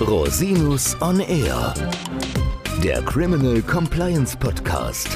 Rosinus 0.00 1.00
on 1.00 1.20
Air, 1.20 1.74
der 2.82 3.02
Criminal 3.02 3.62
Compliance 3.62 4.34
Podcast. 4.34 5.08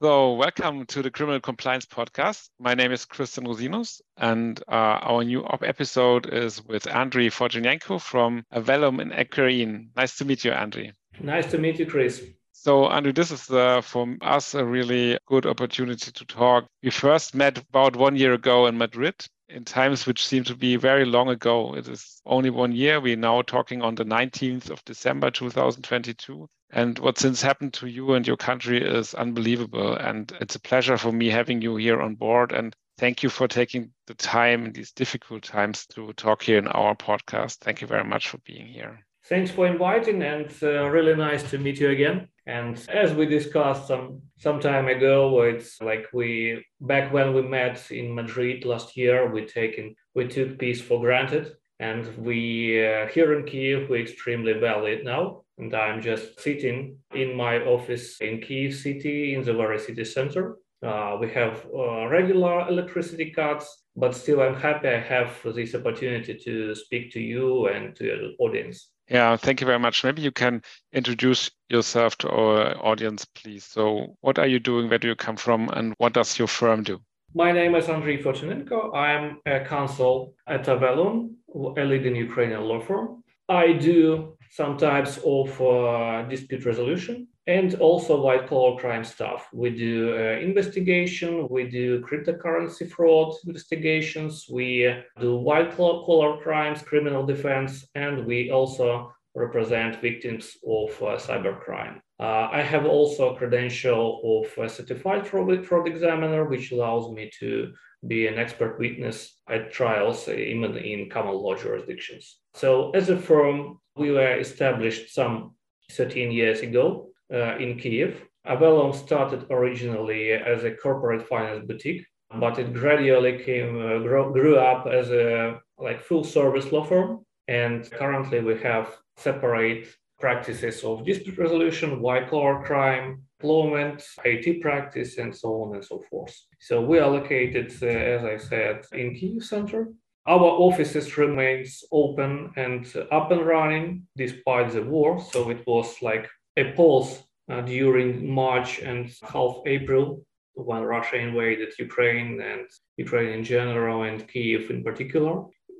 So, 0.00 0.34
welcome 0.34 0.86
to 0.86 1.02
the 1.02 1.10
Criminal 1.10 1.40
Compliance 1.40 1.86
Podcast. 1.86 2.50
My 2.60 2.74
name 2.74 2.92
is 2.92 3.04
Christian 3.04 3.44
Rosinus, 3.46 4.00
and 4.16 4.62
uh, 4.68 5.00
our 5.02 5.24
new 5.24 5.44
op 5.44 5.64
episode 5.64 6.32
is 6.32 6.64
with 6.64 6.84
Andriy 6.84 7.30
Fortunenko 7.30 8.00
from 8.00 8.44
Avellum 8.54 9.00
in 9.00 9.10
Ukraine. 9.10 9.90
Nice 9.96 10.16
to 10.18 10.24
meet 10.24 10.44
you, 10.44 10.52
Andriy. 10.52 10.92
Nice 11.20 11.50
to 11.50 11.58
meet 11.58 11.78
you, 11.80 11.86
Chris. 11.86 12.22
So, 12.60 12.90
Andrew, 12.90 13.12
this 13.12 13.30
is 13.30 13.48
uh, 13.50 13.80
for 13.82 14.16
us 14.20 14.52
a 14.52 14.64
really 14.64 15.16
good 15.26 15.46
opportunity 15.46 16.10
to 16.10 16.24
talk. 16.24 16.66
We 16.82 16.90
first 16.90 17.32
met 17.32 17.56
about 17.56 17.94
one 17.94 18.16
year 18.16 18.32
ago 18.34 18.66
in 18.66 18.76
Madrid 18.76 19.14
in 19.48 19.64
times 19.64 20.08
which 20.08 20.26
seem 20.26 20.42
to 20.42 20.56
be 20.56 20.74
very 20.74 21.04
long 21.04 21.28
ago. 21.28 21.76
It 21.76 21.86
is 21.86 22.20
only 22.26 22.50
one 22.50 22.72
year. 22.72 23.00
We're 23.00 23.16
now 23.16 23.42
talking 23.42 23.80
on 23.82 23.94
the 23.94 24.04
19th 24.04 24.70
of 24.70 24.84
December 24.84 25.30
2022. 25.30 26.48
And 26.70 26.98
what 26.98 27.18
since 27.18 27.40
happened 27.40 27.74
to 27.74 27.86
you 27.86 28.14
and 28.14 28.26
your 28.26 28.36
country 28.36 28.82
is 28.84 29.14
unbelievable. 29.14 29.94
And 29.94 30.30
it's 30.40 30.56
a 30.56 30.60
pleasure 30.60 30.98
for 30.98 31.12
me 31.12 31.28
having 31.28 31.62
you 31.62 31.76
here 31.76 32.00
on 32.00 32.16
board. 32.16 32.50
And 32.50 32.74
thank 32.98 33.22
you 33.22 33.28
for 33.28 33.46
taking 33.46 33.92
the 34.08 34.14
time 34.14 34.66
in 34.66 34.72
these 34.72 34.90
difficult 34.90 35.44
times 35.44 35.86
to 35.94 36.12
talk 36.14 36.42
here 36.42 36.58
in 36.58 36.66
our 36.66 36.96
podcast. 36.96 37.58
Thank 37.58 37.82
you 37.82 37.86
very 37.86 38.04
much 38.04 38.28
for 38.28 38.38
being 38.38 38.66
here. 38.66 39.07
Thanks 39.28 39.50
for 39.50 39.66
inviting, 39.66 40.22
and 40.22 40.50
uh, 40.62 40.88
really 40.88 41.14
nice 41.14 41.42
to 41.50 41.58
meet 41.58 41.80
you 41.80 41.90
again. 41.90 42.28
And 42.46 42.82
as 42.88 43.12
we 43.12 43.26
discussed 43.26 43.86
some 43.86 44.22
some 44.38 44.58
time 44.58 44.88
ago, 44.88 45.42
it's 45.42 45.82
like 45.82 46.06
we 46.14 46.64
back 46.80 47.12
when 47.12 47.34
we 47.34 47.42
met 47.42 47.90
in 47.90 48.14
Madrid 48.14 48.64
last 48.64 48.96
year, 48.96 49.30
we 49.30 49.44
taken 49.44 49.94
we 50.14 50.28
took 50.28 50.58
peace 50.58 50.80
for 50.80 50.98
granted, 50.98 51.52
and 51.78 52.06
we 52.16 52.82
uh, 52.82 53.06
here 53.08 53.38
in 53.38 53.44
Kiev 53.44 53.90
we 53.90 54.00
extremely 54.00 54.54
value 54.54 54.94
it 54.94 55.04
now. 55.04 55.42
And 55.58 55.74
I'm 55.74 56.00
just 56.00 56.40
sitting 56.40 56.96
in 57.14 57.36
my 57.36 57.58
office 57.66 58.22
in 58.22 58.40
Kiev 58.40 58.74
city, 58.74 59.34
in 59.34 59.42
the 59.44 59.52
very 59.52 59.78
city 59.78 60.06
center. 60.06 60.56
Uh, 60.82 61.18
we 61.20 61.28
have 61.32 61.66
uh, 61.76 62.06
regular 62.06 62.66
electricity 62.66 63.30
cuts, 63.30 63.84
but 63.94 64.14
still 64.14 64.40
I'm 64.40 64.54
happy 64.54 64.88
I 64.88 65.00
have 65.00 65.36
this 65.54 65.74
opportunity 65.74 66.34
to 66.46 66.74
speak 66.74 67.12
to 67.12 67.20
you 67.20 67.66
and 67.66 67.94
to 67.96 68.04
your 68.04 68.30
audience. 68.38 68.88
Yeah, 69.08 69.36
thank 69.36 69.60
you 69.60 69.66
very 69.66 69.78
much. 69.78 70.04
Maybe 70.04 70.20
you 70.22 70.32
can 70.32 70.62
introduce 70.92 71.50
yourself 71.70 72.16
to 72.18 72.28
our 72.28 72.76
audience, 72.84 73.24
please. 73.24 73.64
So, 73.64 74.16
what 74.20 74.38
are 74.38 74.46
you 74.46 74.58
doing? 74.58 74.88
Where 74.88 74.98
do 74.98 75.08
you 75.08 75.16
come 75.16 75.36
from? 75.36 75.70
And 75.70 75.94
what 75.98 76.12
does 76.12 76.38
your 76.38 76.48
firm 76.48 76.82
do? 76.82 77.00
My 77.34 77.52
name 77.52 77.74
is 77.74 77.86
Andriy 77.86 78.22
Fortunenko. 78.22 78.94
I'm 78.94 79.38
a 79.46 79.64
counsel 79.64 80.34
at 80.46 80.64
Avellum, 80.66 81.34
a 81.54 81.84
leading 81.84 82.16
Ukrainian 82.16 82.62
law 82.62 82.80
firm. 82.80 83.22
I 83.48 83.72
do 83.72 84.36
some 84.50 84.76
types 84.76 85.18
of 85.24 85.60
uh, 85.60 86.22
dispute 86.28 86.66
resolution 86.66 87.28
and 87.48 87.74
also 87.76 88.20
white 88.20 88.46
collar 88.46 88.78
crime 88.78 89.02
stuff. 89.02 89.48
We 89.54 89.70
do 89.70 90.14
uh, 90.14 90.38
investigation, 90.38 91.48
we 91.50 91.64
do 91.64 92.02
cryptocurrency 92.02 92.88
fraud 92.88 93.34
investigations, 93.46 94.46
we 94.52 94.94
do 95.18 95.36
white 95.36 95.74
collar 95.74 96.36
crimes, 96.42 96.82
criminal 96.82 97.24
defense, 97.24 97.88
and 97.94 98.26
we 98.26 98.50
also 98.50 99.14
represent 99.34 100.02
victims 100.02 100.58
of 100.66 100.90
uh, 101.02 101.16
cybercrime. 101.16 102.00
Uh, 102.20 102.48
I 102.52 102.60
have 102.60 102.84
also 102.84 103.34
a 103.34 103.38
credential 103.38 104.44
of 104.44 104.64
a 104.64 104.68
certified 104.68 105.26
fraud, 105.26 105.64
fraud 105.64 105.88
examiner, 105.88 106.44
which 106.44 106.70
allows 106.72 107.10
me 107.10 107.30
to 107.40 107.72
be 108.06 108.26
an 108.26 108.38
expert 108.38 108.78
witness 108.78 109.40
at 109.48 109.72
trials, 109.72 110.28
even 110.28 110.76
in 110.76 111.08
common 111.08 111.34
law 111.34 111.54
jurisdictions. 111.56 112.40
So, 112.54 112.90
as 112.90 113.08
a 113.08 113.16
firm, 113.16 113.78
we 113.96 114.10
were 114.10 114.38
established 114.38 115.14
some 115.14 115.54
13 115.92 116.30
years 116.30 116.60
ago 116.60 117.08
in 117.30 117.78
Kiev. 117.78 118.22
Avellum 118.46 118.94
started 118.94 119.46
originally 119.50 120.32
as 120.32 120.64
a 120.64 120.74
corporate 120.74 121.26
finance 121.28 121.66
boutique, 121.66 122.06
but 122.40 122.58
it 122.58 122.72
gradually 122.72 123.42
came 123.44 123.76
uh, 123.76 123.98
grow, 123.98 124.32
grew 124.32 124.56
up 124.56 124.86
as 124.86 125.10
a 125.10 125.60
like 125.78 126.00
full 126.00 126.24
service 126.24 126.72
law 126.72 126.84
firm. 126.84 127.24
And 127.46 127.90
currently, 127.90 128.40
we 128.40 128.58
have 128.60 128.96
separate 129.16 129.88
practices 130.18 130.82
of 130.84 131.04
dispute 131.04 131.38
resolution, 131.38 132.00
white 132.00 132.28
collar 132.28 132.62
crime, 132.64 133.22
employment, 133.38 134.02
IT 134.24 134.60
practice, 134.60 135.18
and 135.18 135.34
so 135.34 135.62
on 135.62 135.74
and 135.74 135.84
so 135.84 136.02
forth. 136.10 136.34
So 136.60 136.80
we 136.80 136.98
are 136.98 137.10
located, 137.10 137.72
uh, 137.82 137.86
as 137.86 138.24
I 138.24 138.36
said, 138.36 138.84
in 138.92 139.14
Kiev 139.14 139.44
Center. 139.44 139.92
Our 140.26 140.44
offices 140.44 141.16
remains 141.16 141.84
open 141.90 142.52
and 142.56 142.86
up 143.10 143.30
and 143.30 143.46
running 143.46 144.06
despite 144.16 144.72
the 144.72 144.82
war. 144.82 145.20
So 145.20 145.48
it 145.48 145.66
was 145.66 146.02
like 146.02 146.28
a 146.58 146.72
pause 146.72 147.22
uh, 147.50 147.60
during 147.62 148.28
March 148.42 148.80
and 148.80 149.10
half 149.32 149.54
April 149.66 150.24
when 150.54 150.82
Russia 150.82 151.16
invaded 151.16 151.72
Ukraine 151.78 152.40
and 152.40 152.66
Ukraine 152.96 153.32
in 153.38 153.44
general 153.44 154.02
and 154.02 154.26
Kiev 154.30 154.70
in 154.70 154.82
particular. 154.82 155.34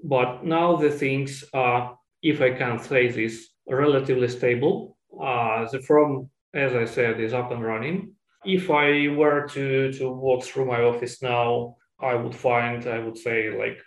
But 0.05 0.45
now 0.45 0.77
the 0.77 0.91
things 0.91 1.45
are, 1.53 1.99
if 2.23 2.41
I 2.41 2.51
can 2.53 2.79
say 2.79 3.09
this, 3.09 3.35
relatively 3.69 4.29
stable. 4.29 4.97
Uh, 5.29 5.69
the 5.73 5.81
firm, 5.81 6.31
as 6.55 6.73
I 6.75 6.85
said, 6.85 7.21
is 7.21 7.35
up 7.35 7.51
and 7.51 7.63
running. 7.73 8.13
If 8.45 8.71
I 8.71 9.09
were 9.21 9.49
to, 9.49 9.93
to 9.99 10.05
walk 10.11 10.45
through 10.45 10.67
my 10.67 10.81
office 10.83 11.21
now, 11.23 11.77
I 12.01 12.15
would 12.15 12.35
find, 12.35 12.87
I 12.87 13.01
would 13.01 13.19
say, 13.19 13.39
like 13.63 13.79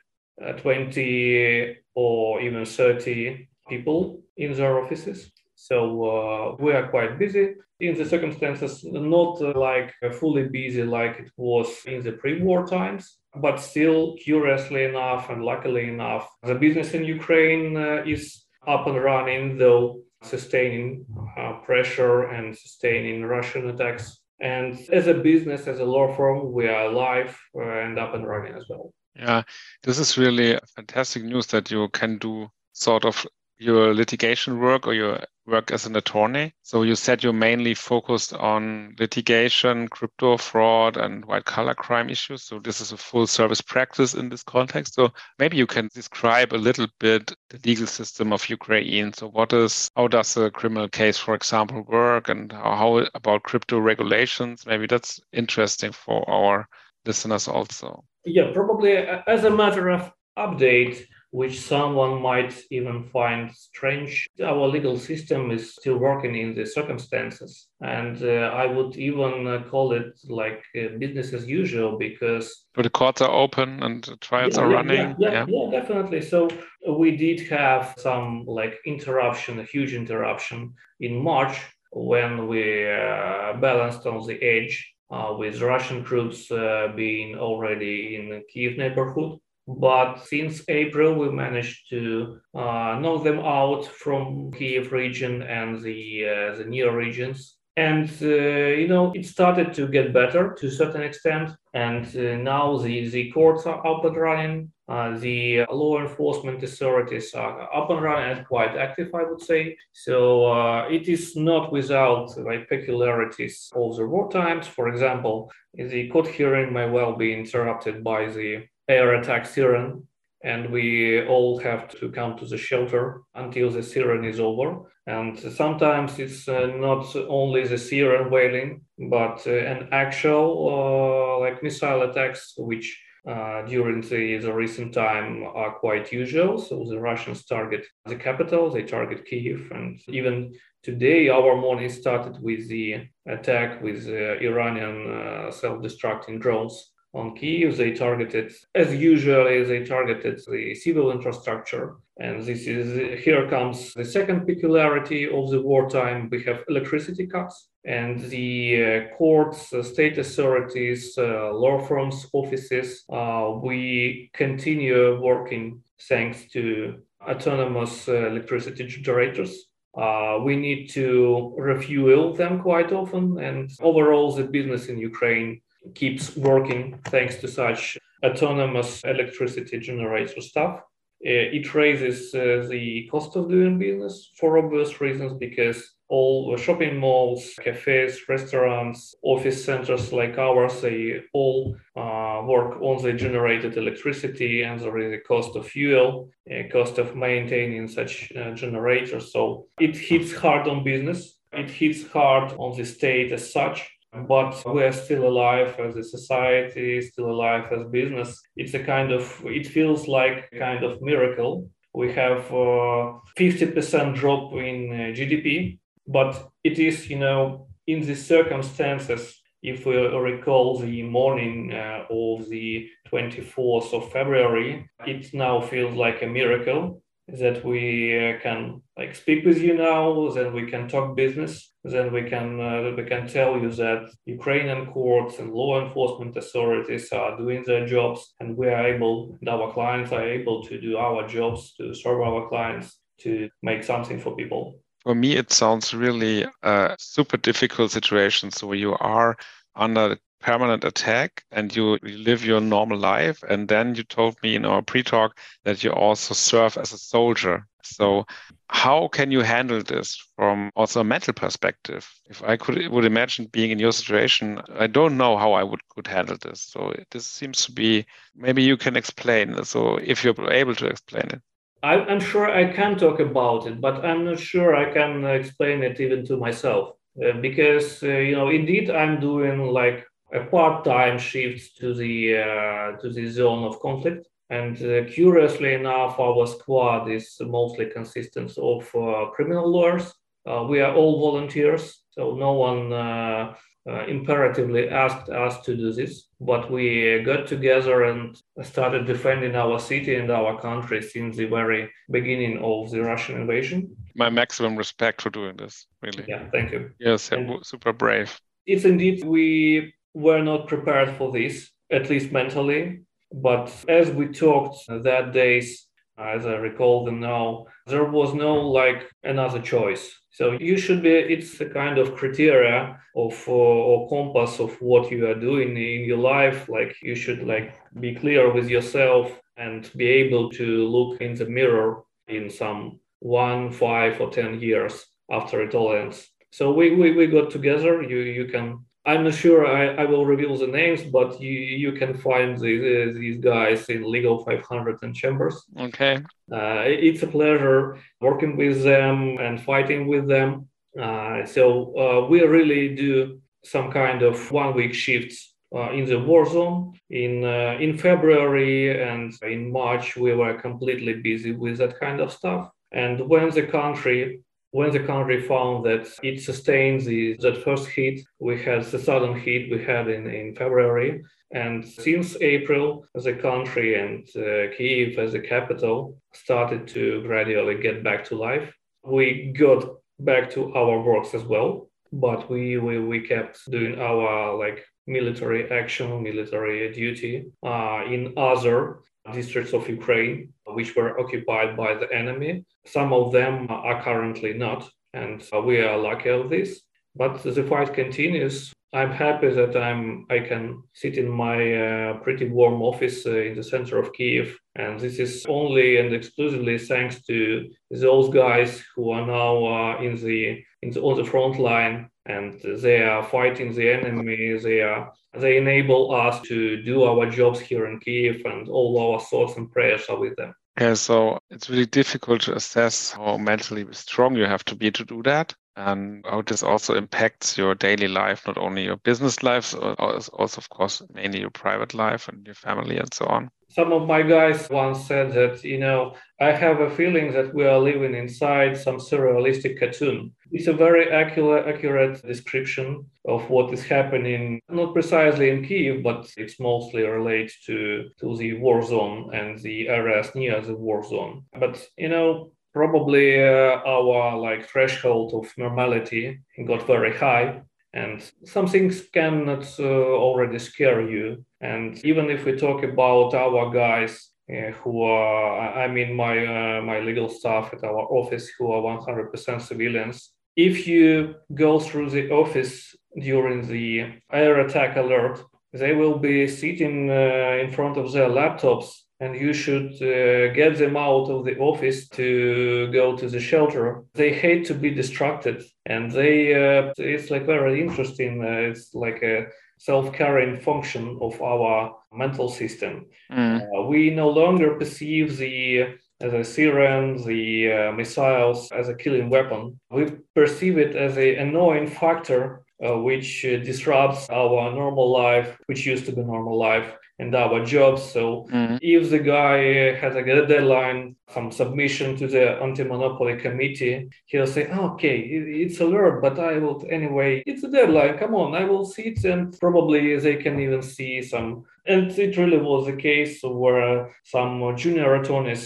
uh, 0.45 0.53
20 0.53 1.77
or 1.95 2.41
even 2.41 2.65
30 2.65 3.47
people 3.69 4.23
in 4.35 4.53
their 4.53 4.83
offices. 4.83 5.31
So 5.61 5.77
uh, 6.11 6.55
we 6.59 6.73
are 6.73 6.87
quite 6.87 7.19
busy 7.19 7.53
in 7.79 7.95
the 7.95 8.03
circumstances, 8.03 8.83
not 8.83 9.39
uh, 9.43 9.53
like 9.55 9.93
fully 10.19 10.47
busy 10.47 10.81
like 10.81 11.19
it 11.19 11.29
was 11.37 11.67
in 11.85 12.01
the 12.01 12.13
pre 12.13 12.41
war 12.41 12.65
times, 12.65 13.19
but 13.35 13.57
still, 13.57 14.15
curiously 14.17 14.85
enough 14.85 15.29
and 15.29 15.43
luckily 15.43 15.87
enough, 15.87 16.27
the 16.41 16.55
business 16.55 16.95
in 16.95 17.05
Ukraine 17.05 17.77
uh, 17.77 18.03
is 18.07 18.43
up 18.65 18.87
and 18.87 19.03
running, 19.03 19.59
though 19.59 20.01
sustaining 20.23 21.05
uh, 21.37 21.53
pressure 21.67 22.23
and 22.23 22.57
sustaining 22.57 23.23
Russian 23.23 23.69
attacks. 23.69 24.19
And 24.39 24.79
as 24.91 25.05
a 25.05 25.13
business, 25.13 25.67
as 25.67 25.79
a 25.79 25.85
law 25.85 26.07
firm, 26.15 26.51
we 26.51 26.67
are 26.67 26.85
alive 26.85 27.39
uh, 27.55 27.83
and 27.83 27.99
up 27.99 28.15
and 28.15 28.25
running 28.27 28.55
as 28.55 28.65
well. 28.67 28.91
Yeah, 29.15 29.43
this 29.83 29.99
is 29.99 30.17
really 30.17 30.57
fantastic 30.75 31.23
news 31.23 31.45
that 31.47 31.69
you 31.69 31.87
can 31.89 32.17
do 32.17 32.47
sort 32.73 33.05
of 33.05 33.27
your 33.61 33.93
litigation 33.93 34.59
work 34.59 34.87
or 34.87 34.93
your 34.93 35.19
work 35.45 35.71
as 35.71 35.85
an 35.85 35.95
attorney. 35.95 36.51
So 36.63 36.81
you 36.81 36.95
said 36.95 37.23
you're 37.23 37.33
mainly 37.33 37.75
focused 37.75 38.33
on 38.33 38.95
litigation, 38.99 39.87
crypto 39.87 40.37
fraud, 40.37 40.97
and 40.97 41.25
white 41.25 41.45
collar 41.45 41.75
crime 41.75 42.09
issues. 42.09 42.43
So 42.43 42.59
this 42.59 42.81
is 42.81 42.91
a 42.91 42.97
full 42.97 43.27
service 43.27 43.61
practice 43.61 44.15
in 44.15 44.29
this 44.29 44.43
context. 44.43 44.95
So 44.95 45.09
maybe 45.37 45.57
you 45.57 45.67
can 45.67 45.89
describe 45.93 46.53
a 46.53 46.63
little 46.67 46.87
bit 46.99 47.33
the 47.49 47.59
legal 47.63 47.85
system 47.85 48.33
of 48.33 48.49
Ukraine. 48.49 49.13
So 49.13 49.27
what 49.27 49.53
is 49.53 49.89
how 49.95 50.07
does 50.07 50.35
a 50.37 50.49
criminal 50.49 50.89
case, 50.89 51.17
for 51.17 51.35
example, 51.35 51.83
work, 51.87 52.29
and 52.29 52.51
how, 52.51 52.75
how 52.75 53.05
about 53.13 53.43
crypto 53.43 53.77
regulations? 53.79 54.65
Maybe 54.65 54.87
that's 54.87 55.19
interesting 55.33 55.91
for 55.91 56.27
our 56.27 56.67
listeners 57.05 57.47
also. 57.47 58.03
Yeah, 58.25 58.51
probably 58.53 58.97
uh, 58.97 59.21
as 59.27 59.43
a 59.43 59.49
matter 59.51 59.89
of 59.89 60.11
update 60.37 61.05
which 61.31 61.61
someone 61.61 62.21
might 62.21 62.53
even 62.71 63.03
find 63.03 63.51
strange. 63.55 64.27
Our 64.43 64.67
legal 64.67 64.99
system 64.99 65.49
is 65.51 65.75
still 65.75 65.97
working 65.97 66.35
in 66.35 66.53
the 66.53 66.65
circumstances. 66.65 67.67
And 67.79 68.21
uh, 68.21 68.51
I 68.53 68.65
would 68.65 68.97
even 68.97 69.47
uh, 69.47 69.63
call 69.69 69.93
it 69.93 70.19
like 70.27 70.61
uh, 70.75 70.97
business 70.99 71.33
as 71.33 71.47
usual 71.47 71.97
because. 71.97 72.65
But 72.75 72.83
the 72.83 72.89
courts 72.89 73.21
are 73.21 73.31
open 73.31 73.81
and 73.81 74.17
trials 74.19 74.57
yeah, 74.57 74.63
are 74.63 74.69
yeah, 74.69 74.75
running. 74.75 75.15
Yeah, 75.19 75.31
yeah, 75.31 75.45
yeah, 75.47 75.71
definitely. 75.71 76.21
So 76.21 76.49
we 76.87 77.15
did 77.15 77.47
have 77.47 77.95
some 77.97 78.43
like 78.45 78.79
interruption, 78.85 79.59
a 79.59 79.63
huge 79.63 79.93
interruption 79.93 80.73
in 80.99 81.15
March 81.15 81.57
when 81.91 82.47
we 82.47 82.89
uh, 82.89 83.53
balanced 83.59 84.05
on 84.05 84.25
the 84.27 84.41
edge 84.41 84.93
uh, 85.11 85.35
with 85.37 85.61
Russian 85.61 86.03
troops 86.03 86.49
uh, 86.51 86.87
being 86.95 87.37
already 87.37 88.15
in 88.15 88.29
the 88.29 88.41
Kiev 88.51 88.77
neighborhood. 88.77 89.39
But 89.67 90.25
since 90.25 90.63
April, 90.67 91.13
we 91.13 91.29
managed 91.29 91.89
to 91.89 92.39
uh, 92.53 92.97
knock 92.99 93.23
them 93.23 93.39
out 93.39 93.85
from 93.85 94.51
Kiev 94.51 94.91
region 94.91 95.43
and 95.43 95.81
the 95.81 96.25
uh, 96.25 96.57
the 96.57 96.65
near 96.65 96.95
regions. 96.95 97.57
And 97.77 98.09
uh, 98.21 98.25
you 98.25 98.87
know, 98.87 99.13
it 99.15 99.25
started 99.25 99.73
to 99.75 99.87
get 99.87 100.13
better 100.13 100.53
to 100.59 100.67
a 100.67 100.71
certain 100.71 101.03
extent. 101.03 101.51
And 101.73 102.05
uh, 102.17 102.35
now 102.35 102.77
the, 102.77 103.07
the 103.09 103.31
courts 103.31 103.65
are 103.65 103.85
up 103.87 104.03
and 104.03 104.17
running. 104.17 104.71
Uh, 104.89 105.17
the 105.19 105.63
law 105.71 106.01
enforcement 106.01 106.61
authorities 106.61 107.33
are 107.33 107.73
up 107.73 107.89
and 107.89 108.01
running 108.01 108.37
and 108.37 108.45
quite 108.45 108.75
active, 108.75 109.09
I 109.15 109.23
would 109.23 109.41
say. 109.41 109.77
So 109.93 110.51
uh, 110.51 110.89
it 110.89 111.07
is 111.07 111.37
not 111.37 111.71
without 111.71 112.37
like 112.37 112.67
peculiarities 112.67 113.69
of 113.73 113.95
the 113.95 114.05
war 114.05 114.29
times. 114.29 114.67
For 114.67 114.89
example, 114.89 115.49
the 115.73 116.09
court 116.09 116.27
hearing 116.27 116.73
may 116.73 116.89
well 116.89 117.15
be 117.15 117.33
interrupted 117.33 118.03
by 118.03 118.25
the 118.25 118.63
air 118.91 119.15
attack 119.15 119.45
siren 119.45 120.07
and 120.43 120.71
we 120.71 121.25
all 121.27 121.59
have 121.59 121.87
to 121.87 122.09
come 122.09 122.37
to 122.37 122.45
the 122.45 122.57
shelter 122.57 123.21
until 123.35 123.69
the 123.69 123.83
siren 123.83 124.25
is 124.25 124.39
over. 124.39 124.91
And 125.07 125.37
sometimes 125.37 126.19
it's 126.19 126.47
uh, 126.47 126.67
not 126.77 127.15
only 127.15 127.67
the 127.67 127.77
siren 127.77 128.31
wailing, 128.31 128.81
but 129.09 129.43
uh, 129.45 129.51
an 129.51 129.89
actual 129.91 130.49
uh, 130.69 131.39
like 131.39 131.63
missile 131.63 132.03
attacks, 132.03 132.53
which 132.57 132.99
uh, 133.27 133.61
during 133.67 134.01
the, 134.01 134.37
the 134.37 134.51
recent 134.51 134.93
time 134.93 135.43
are 135.43 135.73
quite 135.73 136.11
usual. 136.11 136.57
So 136.57 136.85
the 136.89 136.99
Russians 136.99 137.45
target 137.45 137.85
the 138.05 138.15
capital, 138.15 138.71
they 138.71 138.83
target 138.83 139.25
Kiev, 139.25 139.71
and 139.71 139.99
even 140.07 140.53
today 140.81 141.29
our 141.29 141.55
morning 141.55 141.89
started 141.89 142.41
with 142.41 142.67
the 142.67 143.07
attack 143.27 143.81
with 143.83 144.07
uh, 144.07 144.39
Iranian 144.39 145.11
uh, 145.11 145.51
self-destructing 145.51 146.39
drones 146.39 146.90
on 147.13 147.35
Kiev. 147.35 147.77
They 147.77 147.91
targeted, 147.91 148.53
as 148.75 148.93
usually, 148.93 149.63
they 149.63 149.83
targeted 149.85 150.41
the 150.49 150.75
civil 150.75 151.11
infrastructure. 151.11 151.95
And 152.19 152.43
this 152.43 152.67
is 152.67 153.23
here 153.23 153.49
comes 153.49 153.93
the 153.93 154.05
second 154.05 154.45
peculiarity 154.45 155.27
of 155.29 155.49
the 155.49 155.61
wartime. 155.61 156.29
We 156.31 156.43
have 156.43 156.63
electricity 156.69 157.25
cuts, 157.25 157.69
and 157.83 158.19
the 158.29 159.09
uh, 159.11 159.15
courts, 159.17 159.73
uh, 159.73 159.81
state 159.81 160.17
authorities, 160.17 161.17
uh, 161.17 161.51
law 161.53 161.79
firms, 161.87 162.27
offices. 162.33 163.03
Uh, 163.11 163.53
we 163.63 164.29
continue 164.33 165.19
working 165.19 165.81
thanks 166.07 166.45
to 166.51 167.01
autonomous 167.27 168.07
uh, 168.07 168.27
electricity 168.27 168.85
generators. 168.85 169.65
Uh, 169.97 170.39
we 170.43 170.55
need 170.55 170.87
to 170.89 171.53
refuel 171.57 172.33
them 172.33 172.61
quite 172.61 172.91
often, 172.93 173.39
and 173.39 173.69
overall, 173.81 174.31
the 174.31 174.43
business 174.43 174.87
in 174.87 174.97
Ukraine 174.97 175.61
keeps 175.95 176.35
working 176.35 176.99
thanks 177.05 177.35
to 177.37 177.47
such 177.47 177.97
autonomous 178.23 179.01
electricity 179.03 179.79
generator 179.79 180.41
stuff. 180.41 180.81
Uh, 181.23 181.53
it 181.53 181.75
raises 181.75 182.33
uh, 182.33 182.65
the 182.67 183.07
cost 183.11 183.35
of 183.35 183.47
doing 183.47 183.77
business 183.77 184.31
for 184.39 184.57
obvious 184.57 184.99
reasons 184.99 185.33
because 185.33 185.93
all 186.07 186.51
the 186.51 186.61
shopping 186.61 186.97
malls, 186.97 187.53
cafes, 187.61 188.27
restaurants, 188.27 189.15
office 189.21 189.63
centers 189.63 190.11
like 190.11 190.37
ours, 190.39 190.81
they 190.81 191.21
all 191.31 191.77
uh, 191.95 192.41
work 192.43 192.81
on 192.81 193.01
the 193.03 193.13
generated 193.13 193.77
electricity 193.77 194.63
and 194.63 194.79
there 194.79 194.97
is 194.97 195.13
a 195.13 195.21
cost 195.21 195.55
of 195.55 195.67
fuel, 195.67 196.29
a 196.49 196.67
cost 196.69 196.97
of 196.97 197.15
maintaining 197.15 197.87
such 197.87 198.31
uh, 198.35 198.51
generators. 198.55 199.31
So 199.31 199.67
it 199.79 199.95
hits 199.95 200.33
hard 200.33 200.67
on 200.67 200.83
business. 200.83 201.39
It 201.53 201.69
hits 201.69 202.05
hard 202.07 202.51
on 202.53 202.75
the 202.75 202.83
state 202.83 203.31
as 203.31 203.53
such 203.53 203.89
but 204.13 204.61
we're 204.65 204.91
still 204.91 205.27
alive 205.27 205.75
as 205.79 205.95
a 205.95 206.03
society, 206.03 207.01
still 207.01 207.31
alive 207.31 207.71
as 207.71 207.87
business. 207.91 208.41
It's 208.55 208.73
a 208.73 208.83
kind 208.83 209.11
of, 209.11 209.41
it 209.45 209.67
feels 209.67 210.07
like 210.07 210.49
a 210.51 210.59
kind 210.59 210.83
of 210.83 211.01
miracle. 211.01 211.69
We 211.93 212.11
have 212.13 212.51
a 212.51 213.19
50% 213.37 214.15
drop 214.15 214.53
in 214.53 214.91
uh, 214.91 215.15
GDP, 215.15 215.79
but 216.07 216.49
it 216.63 216.79
is, 216.79 217.09
you 217.09 217.19
know, 217.19 217.67
in 217.87 218.01
these 218.01 218.25
circumstances, 218.25 219.41
if 219.63 219.85
we 219.85 219.95
recall 219.95 220.79
the 220.79 221.03
morning 221.03 221.71
uh, 221.73 222.05
of 222.09 222.49
the 222.49 222.89
24th 223.11 223.93
of 223.93 224.11
February, 224.11 224.89
it 225.05 225.33
now 225.33 225.61
feels 225.61 225.95
like 225.95 226.21
a 226.21 226.27
miracle 226.27 227.00
that 227.39 227.63
we 227.63 228.17
uh, 228.17 228.39
can 228.41 228.81
like 228.97 229.15
speak 229.15 229.45
with 229.45 229.57
you 229.57 229.73
now 229.73 230.29
then 230.31 230.53
we 230.53 230.69
can 230.69 230.87
talk 230.87 231.15
business 231.15 231.73
then 231.83 232.11
we 232.11 232.23
can 232.29 232.59
uh, 232.59 232.91
we 232.97 233.03
can 233.03 233.27
tell 233.27 233.57
you 233.57 233.71
that 233.71 234.09
ukrainian 234.25 234.85
courts 234.87 235.39
and 235.39 235.51
law 235.51 235.81
enforcement 235.83 236.35
authorities 236.35 237.11
are 237.11 237.37
doing 237.37 237.63
their 237.65 237.85
jobs 237.85 238.33
and 238.39 238.57
we 238.57 238.67
are 238.67 238.85
able 238.87 239.37
and 239.39 239.49
our 239.49 239.71
clients 239.73 240.11
are 240.11 240.27
able 240.27 240.61
to 240.63 240.79
do 240.79 240.97
our 240.97 241.27
jobs 241.27 241.73
to 241.75 241.93
serve 241.93 242.21
our 242.21 242.47
clients 242.49 242.97
to 243.21 243.49
make 243.61 243.83
something 243.83 244.19
for 244.19 244.35
people. 244.35 244.79
For 245.03 245.15
me 245.15 245.35
it 245.35 245.51
sounds 245.51 245.93
really 245.93 246.45
a 246.63 246.95
super 246.99 247.37
difficult 247.37 247.91
situation. 247.91 248.51
So 248.51 248.73
you 248.73 248.95
are 248.99 249.37
under 249.75 250.17
permanent 250.41 250.83
attack 250.83 251.43
and 251.51 251.75
you, 251.75 251.97
live 252.03 252.43
your 252.45 252.61
normal 252.61 252.97
life. 252.97 253.43
And 253.47 253.67
then 253.67 253.95
you 253.95 254.03
told 254.03 254.35
me 254.43 254.55
in 254.55 254.65
our 254.65 254.81
pre 254.81 255.03
talk 255.03 255.37
that 255.63 255.83
you 255.83 255.91
also 255.91 256.33
serve 256.33 256.77
as 256.77 256.91
a 256.91 256.97
soldier. 256.97 257.67
So, 257.83 258.25
how 258.69 259.07
can 259.07 259.31
you 259.31 259.41
handle 259.41 259.81
this 259.81 260.17
from 260.35 260.71
also 260.75 261.01
a 261.01 261.03
mental 261.03 261.33
perspective? 261.33 262.09
If 262.29 262.43
I 262.43 262.57
could 262.57 262.87
would 262.89 263.05
imagine 263.05 263.47
being 263.51 263.71
in 263.71 263.79
your 263.79 263.91
situation, 263.91 264.61
I 264.77 264.87
don't 264.87 265.17
know 265.17 265.37
how 265.37 265.53
I 265.53 265.63
would 265.63 265.87
could 265.89 266.07
handle 266.07 266.37
this. 266.41 266.61
So 266.61 266.93
this 267.11 267.25
seems 267.25 267.65
to 267.65 267.71
be 267.71 268.05
maybe 268.35 268.63
you 268.63 268.77
can 268.77 268.95
explain. 268.95 269.63
So 269.65 269.97
if 269.97 270.23
you're 270.23 270.51
able 270.51 270.75
to 270.75 270.87
explain 270.87 271.25
it. 271.31 271.41
I'm 271.83 272.19
sure 272.19 272.47
I 272.47 272.71
can 272.71 272.95
talk 272.95 273.19
about 273.19 273.65
it, 273.65 273.81
but 273.81 274.05
I'm 274.05 274.23
not 274.23 274.39
sure 274.39 274.75
I 274.75 274.93
can 274.93 275.25
explain 275.25 275.81
it 275.81 275.99
even 275.99 276.23
to 276.27 276.37
myself. 276.37 276.95
Uh, 277.21 277.33
because 277.41 278.01
uh, 278.03 278.07
you 278.07 278.33
know 278.33 278.47
indeed 278.47 278.89
i'm 278.89 279.19
doing 279.19 279.59
like 279.67 280.05
a 280.33 280.45
part-time 280.45 281.17
shift 281.17 281.77
to 281.77 281.93
the 281.93 282.37
uh, 282.37 282.97
to 283.01 283.09
the 283.09 283.27
zone 283.27 283.63
of 283.63 283.79
conflict. 283.79 284.27
And 284.49 284.75
uh, 284.83 285.05
curiously 285.05 285.73
enough, 285.73 286.19
our 286.19 286.45
squad 286.45 287.09
is 287.09 287.37
mostly 287.39 287.85
consistent 287.85 288.57
of 288.57 288.83
uh, 288.93 289.29
criminal 289.31 289.69
lawyers. 289.69 290.13
Uh, 290.45 290.65
we 290.67 290.81
are 290.81 290.93
all 290.93 291.21
volunteers, 291.21 292.03
so 292.09 292.35
no 292.35 292.51
one 292.53 292.91
uh, 292.91 293.55
uh, 293.89 294.05
imperatively 294.07 294.89
asked 294.89 295.29
us 295.29 295.61
to 295.61 295.77
do 295.77 295.93
this. 295.93 296.27
But 296.41 296.69
we 296.69 297.21
got 297.23 297.47
together 297.47 298.03
and 298.03 298.37
started 298.61 299.05
defending 299.05 299.55
our 299.55 299.79
city 299.79 300.15
and 300.15 300.29
our 300.29 300.59
country 300.59 301.01
since 301.01 301.37
the 301.37 301.45
very 301.45 301.89
beginning 302.09 302.59
of 302.61 302.91
the 302.91 303.01
Russian 303.01 303.39
invasion. 303.39 303.95
My 304.15 304.29
maximum 304.29 304.75
respect 304.75 305.21
for 305.21 305.29
doing 305.29 305.55
this, 305.55 305.87
really. 306.01 306.25
Yeah, 306.27 306.49
thank 306.51 306.71
you. 306.73 306.91
Yes, 306.99 307.31
and 307.31 307.65
super 307.65 307.93
brave. 307.93 308.37
It's 308.65 308.83
indeed 308.83 309.23
we 309.23 309.93
were 310.13 310.41
not 310.41 310.67
prepared 310.67 311.15
for 311.17 311.31
this, 311.31 311.69
at 311.91 312.09
least 312.09 312.31
mentally. 312.31 313.01
But 313.33 313.73
as 313.87 314.11
we 314.11 314.27
talked 314.27 314.85
that 314.87 315.31
days, 315.33 315.87
as 316.17 316.45
I 316.45 316.55
recall 316.55 317.05
them 317.05 317.19
now, 317.19 317.65
there 317.87 318.05
was 318.05 318.33
no 318.33 318.55
like 318.55 319.09
another 319.23 319.61
choice. 319.61 320.13
So 320.31 320.53
you 320.53 320.77
should 320.77 321.01
be, 321.03 321.09
it's 321.09 321.59
a 321.59 321.65
kind 321.65 321.97
of 321.97 322.15
criteria 322.15 322.99
of 323.15 323.43
uh, 323.47 323.51
or 323.51 324.09
compass 324.09 324.59
of 324.59 324.73
what 324.81 325.11
you 325.11 325.27
are 325.27 325.35
doing 325.35 325.69
in 325.69 326.05
your 326.05 326.17
life. 326.17 326.69
Like 326.69 326.95
you 327.01 327.15
should 327.15 327.43
like 327.43 327.73
be 327.99 328.15
clear 328.15 328.51
with 328.53 328.69
yourself 328.69 329.39
and 329.57 329.89
be 329.95 330.07
able 330.07 330.49
to 330.51 330.87
look 330.87 331.21
in 331.21 331.35
the 331.35 331.45
mirror 331.45 332.03
in 332.27 332.49
some 332.49 332.99
one, 333.19 333.71
five 333.71 334.19
or 334.19 334.31
10 334.31 334.59
years 334.61 335.05
after 335.29 335.61
it 335.61 335.75
all 335.75 335.93
ends. 335.93 336.27
So 336.51 336.71
we, 336.71 336.95
we, 336.95 337.11
we 337.11 337.27
got 337.27 337.51
together. 337.51 338.01
You, 338.01 338.19
you 338.19 338.45
can 338.45 338.85
I'm 339.03 339.23
not 339.23 339.33
sure 339.33 339.65
I, 339.65 340.03
I 340.03 340.05
will 340.05 340.25
reveal 340.25 340.55
the 340.57 340.67
names, 340.67 341.01
but 341.01 341.41
you, 341.41 341.51
you 341.51 341.91
can 341.93 342.15
find 342.17 342.57
these, 342.57 343.15
these 343.15 343.37
guys 343.39 343.89
in 343.89 344.09
Legal 344.09 344.43
500 344.43 344.99
and 345.01 345.15
Chambers. 345.15 345.63
Okay. 345.79 346.17
Uh, 346.51 346.83
it's 346.85 347.23
a 347.23 347.27
pleasure 347.27 347.97
working 348.19 348.55
with 348.57 348.83
them 348.83 349.37
and 349.39 349.59
fighting 349.59 350.07
with 350.07 350.27
them. 350.27 350.67
Uh, 350.99 351.45
so 351.45 351.97
uh, 351.97 352.27
we 352.27 352.41
really 352.41 352.95
do 352.95 353.41
some 353.63 353.91
kind 353.91 354.21
of 354.21 354.51
one 354.51 354.75
week 354.75 354.93
shifts 354.93 355.55
uh, 355.75 355.91
in 355.91 356.05
the 356.05 356.19
war 356.19 356.45
zone. 356.45 356.93
In, 357.09 357.43
uh, 357.43 357.77
in 357.79 357.97
February 357.97 359.01
and 359.01 359.33
in 359.41 359.71
March, 359.71 360.15
we 360.15 360.33
were 360.33 360.53
completely 360.53 361.13
busy 361.13 361.53
with 361.53 361.79
that 361.79 361.99
kind 361.99 362.19
of 362.19 362.31
stuff. 362.31 362.69
And 362.91 363.19
when 363.21 363.49
the 363.49 363.63
country 363.63 364.41
when 364.71 364.91
the 364.91 364.99
country 364.99 365.41
found 365.41 365.85
that 365.85 366.07
it 366.23 366.41
sustained 366.41 367.01
the, 367.01 367.35
that 367.41 367.63
first 367.63 367.87
hit, 367.87 368.21
we 368.39 368.61
had 368.61 368.83
the 368.85 368.99
sudden 368.99 369.37
hit 369.37 369.69
we 369.69 369.83
had 369.83 370.07
in, 370.09 370.27
in 370.29 370.55
February. 370.55 371.23
And 371.53 371.85
since 371.85 372.37
April, 372.39 373.05
the 373.13 373.33
country 373.33 373.99
and 373.99 374.25
uh, 374.35 374.73
Kiev 374.75 375.19
as 375.19 375.33
the 375.33 375.41
capital 375.41 376.17
started 376.33 376.87
to 376.89 377.21
gradually 377.23 377.75
get 377.75 378.03
back 378.03 378.23
to 378.25 378.35
life. 378.35 378.73
We 379.03 379.53
got 379.57 379.83
back 380.19 380.49
to 380.51 380.73
our 380.73 381.01
works 381.01 381.33
as 381.33 381.43
well, 381.43 381.89
but 382.13 382.49
we, 382.49 382.77
we, 382.77 382.99
we 382.99 383.19
kept 383.27 383.69
doing 383.69 383.99
our 383.99 384.57
like 384.57 384.85
military 385.05 385.69
action, 385.69 386.23
military 386.23 386.93
duty 386.93 387.51
uh, 387.65 388.03
in 388.07 388.33
other 388.37 389.01
districts 389.33 389.73
of 389.73 389.87
Ukraine, 389.87 390.53
which 390.65 390.95
were 390.95 391.19
occupied 391.19 391.77
by 391.77 391.93
the 391.93 392.11
enemy. 392.13 392.65
Some 392.85 393.13
of 393.13 393.31
them 393.31 393.67
are 393.69 394.01
currently 394.01 394.53
not, 394.53 394.89
and 395.13 395.43
we 395.65 395.79
are 395.81 395.97
lucky 395.97 396.29
of 396.29 396.49
this. 396.49 396.81
But 397.15 397.43
the 397.43 397.63
fight 397.63 397.93
continues. 397.93 398.73
I'm 398.93 399.11
happy 399.11 399.49
that 399.49 399.75
I'm 399.75 400.25
I 400.29 400.39
can 400.39 400.83
sit 400.93 401.17
in 401.17 401.29
my 401.29 401.57
uh, 401.75 402.17
pretty 402.17 402.49
warm 402.49 402.81
office 402.81 403.25
uh, 403.25 403.37
in 403.37 403.55
the 403.55 403.63
center 403.63 403.97
of 403.97 404.11
Kiev, 404.11 404.57
and 404.75 404.99
this 404.99 405.17
is 405.17 405.45
only 405.47 405.97
and 405.97 406.13
exclusively 406.13 406.77
thanks 406.77 407.21
to 407.27 407.69
those 407.89 408.29
guys 408.29 408.83
who 408.95 409.11
are 409.11 409.25
now 409.25 409.65
uh, 409.65 410.01
in 410.01 410.17
the 410.17 410.61
in 410.81 410.91
the, 410.91 411.01
on 411.01 411.15
the 411.15 411.23
front 411.23 411.57
line 411.57 412.09
and 412.25 412.59
they 412.81 413.03
are 413.03 413.23
fighting 413.23 413.73
the 413.73 413.91
enemy. 413.91 414.57
They 414.57 414.81
are 414.81 415.13
they 415.33 415.57
enable 415.57 416.13
us 416.13 416.41
to 416.41 416.81
do 416.83 417.03
our 417.03 417.29
jobs 417.29 417.59
here 417.59 417.85
in 417.87 417.99
Kiev, 417.99 418.41
and 418.45 418.67
all 418.67 419.13
our 419.13 419.19
thoughts 419.19 419.57
and 419.57 419.71
prayers 419.71 420.05
are 420.09 420.19
with 420.19 420.35
them. 420.35 420.53
Yeah, 420.79 420.93
so 420.93 421.39
it's 421.49 421.69
really 421.69 421.85
difficult 421.85 422.41
to 422.43 422.55
assess 422.55 423.11
how 423.11 423.37
mentally 423.37 423.85
strong 423.91 424.35
you 424.35 424.45
have 424.45 424.63
to 424.65 424.75
be 424.75 424.91
to 424.91 425.05
do 425.05 425.21
that 425.23 425.53
and 425.75 426.25
how 426.29 426.41
this 426.41 426.63
also 426.63 426.95
impacts 426.95 427.57
your 427.57 427.75
daily 427.75 428.07
life, 428.07 428.45
not 428.45 428.57
only 428.57 428.83
your 428.83 428.97
business 428.97 429.41
life, 429.43 429.73
uh, 429.75 429.93
also, 429.97 430.57
of 430.57 430.69
course, 430.69 431.01
mainly 431.13 431.39
your 431.39 431.49
private 431.49 431.93
life 431.93 432.27
and 432.27 432.45
your 432.45 432.55
family 432.55 432.97
and 432.97 433.13
so 433.13 433.25
on. 433.25 433.49
Some 433.69 433.93
of 433.93 434.05
my 434.05 434.21
guys 434.21 434.69
once 434.69 435.05
said 435.07 435.31
that, 435.31 435.63
you 435.63 435.79
know, 435.79 436.13
I 436.41 436.51
have 436.51 436.81
a 436.81 436.89
feeling 436.89 437.31
that 437.31 437.53
we 437.53 437.65
are 437.65 437.79
living 437.79 438.15
inside 438.15 438.77
some 438.77 438.97
surrealistic 438.97 439.79
cartoon. 439.79 440.33
It's 440.51 440.67
a 440.67 440.73
very 440.73 441.09
accurate, 441.09 441.73
accurate 441.73 442.21
description 442.21 443.05
of 443.25 443.49
what 443.49 443.73
is 443.73 443.85
happening, 443.85 444.59
not 444.69 444.91
precisely 444.91 445.51
in 445.51 445.63
Kiev, 445.63 446.03
but 446.03 446.29
it's 446.35 446.59
mostly 446.59 447.03
related 447.03 447.53
to, 447.67 448.09
to 448.19 448.35
the 448.35 448.59
war 448.59 448.81
zone 448.81 449.33
and 449.33 449.57
the 449.59 449.87
areas 449.87 450.35
near 450.35 450.59
the 450.59 450.75
war 450.75 451.01
zone. 451.01 451.45
But, 451.57 451.81
you 451.97 452.09
know, 452.09 452.51
probably 452.73 453.43
uh, 453.43 453.79
our 453.85 454.37
like 454.37 454.67
threshold 454.67 455.33
of 455.33 455.51
normality 455.57 456.39
got 456.67 456.87
very 456.87 457.15
high 457.15 457.61
and 457.93 458.31
some 458.45 458.67
things 458.67 459.01
cannot 459.13 459.67
uh, 459.77 459.83
already 459.83 460.57
scare 460.59 461.09
you. 461.09 461.43
And 461.59 461.97
even 462.05 462.29
if 462.29 462.45
we 462.45 462.55
talk 462.55 462.83
about 462.83 463.33
our 463.33 463.69
guys 463.69 464.31
uh, 464.51 464.71
who 464.71 465.03
are 465.03 465.73
i 465.83 465.87
mean 465.87 466.13
my 466.13 466.35
uh, 466.45 466.81
my 466.81 466.99
legal 466.99 467.29
staff 467.29 467.73
at 467.73 467.83
our 467.83 468.01
office 468.19 468.49
who 468.49 468.71
are 468.71 468.81
100% 468.81 469.61
civilians 469.61 470.31
if 470.57 470.87
you 470.87 471.35
go 471.53 471.79
through 471.79 472.09
the 472.09 472.29
office 472.31 472.95
during 473.17 473.65
the 473.67 474.11
air 474.33 474.59
attack 474.59 474.97
alert 474.97 475.41
they 475.73 475.93
will 475.93 476.17
be 476.19 476.47
sitting 476.47 477.09
uh, 477.09 477.57
in 477.61 477.71
front 477.71 477.97
of 477.97 478.11
their 478.11 478.27
laptops 478.27 479.00
and 479.21 479.35
you 479.35 479.53
should 479.53 479.93
uh, 480.01 480.51
get 480.53 480.77
them 480.77 480.97
out 480.97 481.29
of 481.29 481.45
the 481.45 481.55
office 481.59 482.09
to 482.09 482.89
go 482.91 483.15
to 483.15 483.29
the 483.29 483.39
shelter. 483.39 484.03
They 484.15 484.33
hate 484.33 484.65
to 484.65 484.73
be 484.73 484.89
distracted, 484.89 485.63
and 485.85 486.11
they 486.11 486.37
uh, 486.55 486.91
it's 486.97 487.29
like 487.29 487.45
very 487.45 487.79
interesting. 487.79 488.43
Uh, 488.43 488.69
it's 488.69 488.93
like 488.95 489.21
a 489.21 489.45
self-carrying 489.77 490.59
function 490.59 491.17
of 491.21 491.41
our 491.41 491.95
mental 492.11 492.49
system. 492.49 493.05
Mm. 493.31 493.87
We 493.87 494.09
no 494.09 494.29
longer 494.29 494.75
perceive 494.75 495.37
the 495.37 495.97
the 496.19 496.43
siren, 496.43 497.23
the 497.25 497.45
uh, 497.71 497.91
missiles 497.93 498.71
as 498.71 498.89
a 498.89 498.95
killing 498.95 499.29
weapon. 499.29 499.79
We 499.91 500.03
perceive 500.35 500.77
it 500.77 500.95
as 500.95 501.17
an 501.17 501.47
annoying 501.47 501.87
factor 501.87 502.63
uh, 502.83 502.97
which 502.97 503.45
uh, 503.45 503.57
disrupts 503.57 504.29
our 504.29 504.71
normal 504.71 505.11
life, 505.11 505.57
which 505.67 505.85
used 505.85 506.05
to 506.07 506.11
be 506.11 506.23
normal 506.23 506.57
life 506.57 506.95
and 507.21 507.35
our 507.35 507.63
jobs. 507.63 508.01
So 508.15 508.47
mm-hmm. 508.51 508.77
if 508.81 509.11
the 509.11 509.19
guy 509.19 509.93
has 510.01 510.15
a 510.15 510.23
deadline, 510.23 511.15
some 511.29 511.51
submission 511.51 512.17
to 512.17 512.27
the 512.27 512.45
anti-monopoly 512.65 513.37
committee, 513.37 514.09
he'll 514.25 514.53
say, 514.55 514.63
"Okay, 514.87 515.17
it's 515.63 515.79
a 515.79 515.85
alert, 515.85 516.21
but 516.25 516.39
I 516.39 516.53
will 516.63 516.77
anyway. 516.89 517.43
It's 517.45 517.63
a 517.63 517.71
deadline. 517.77 518.17
Come 518.17 518.33
on, 518.41 518.55
I 518.61 518.63
will 518.71 518.85
see 518.93 519.07
it." 519.13 519.23
And 519.33 519.41
probably 519.65 520.01
they 520.25 520.37
can 520.43 520.59
even 520.59 520.81
see 520.81 521.21
some. 521.21 521.49
And 521.85 522.11
it 522.25 522.37
really 522.41 522.61
was 522.69 522.85
the 522.85 522.97
case 523.09 523.39
where 523.43 524.15
some 524.23 524.75
junior 524.81 525.11
attorneys 525.19 525.63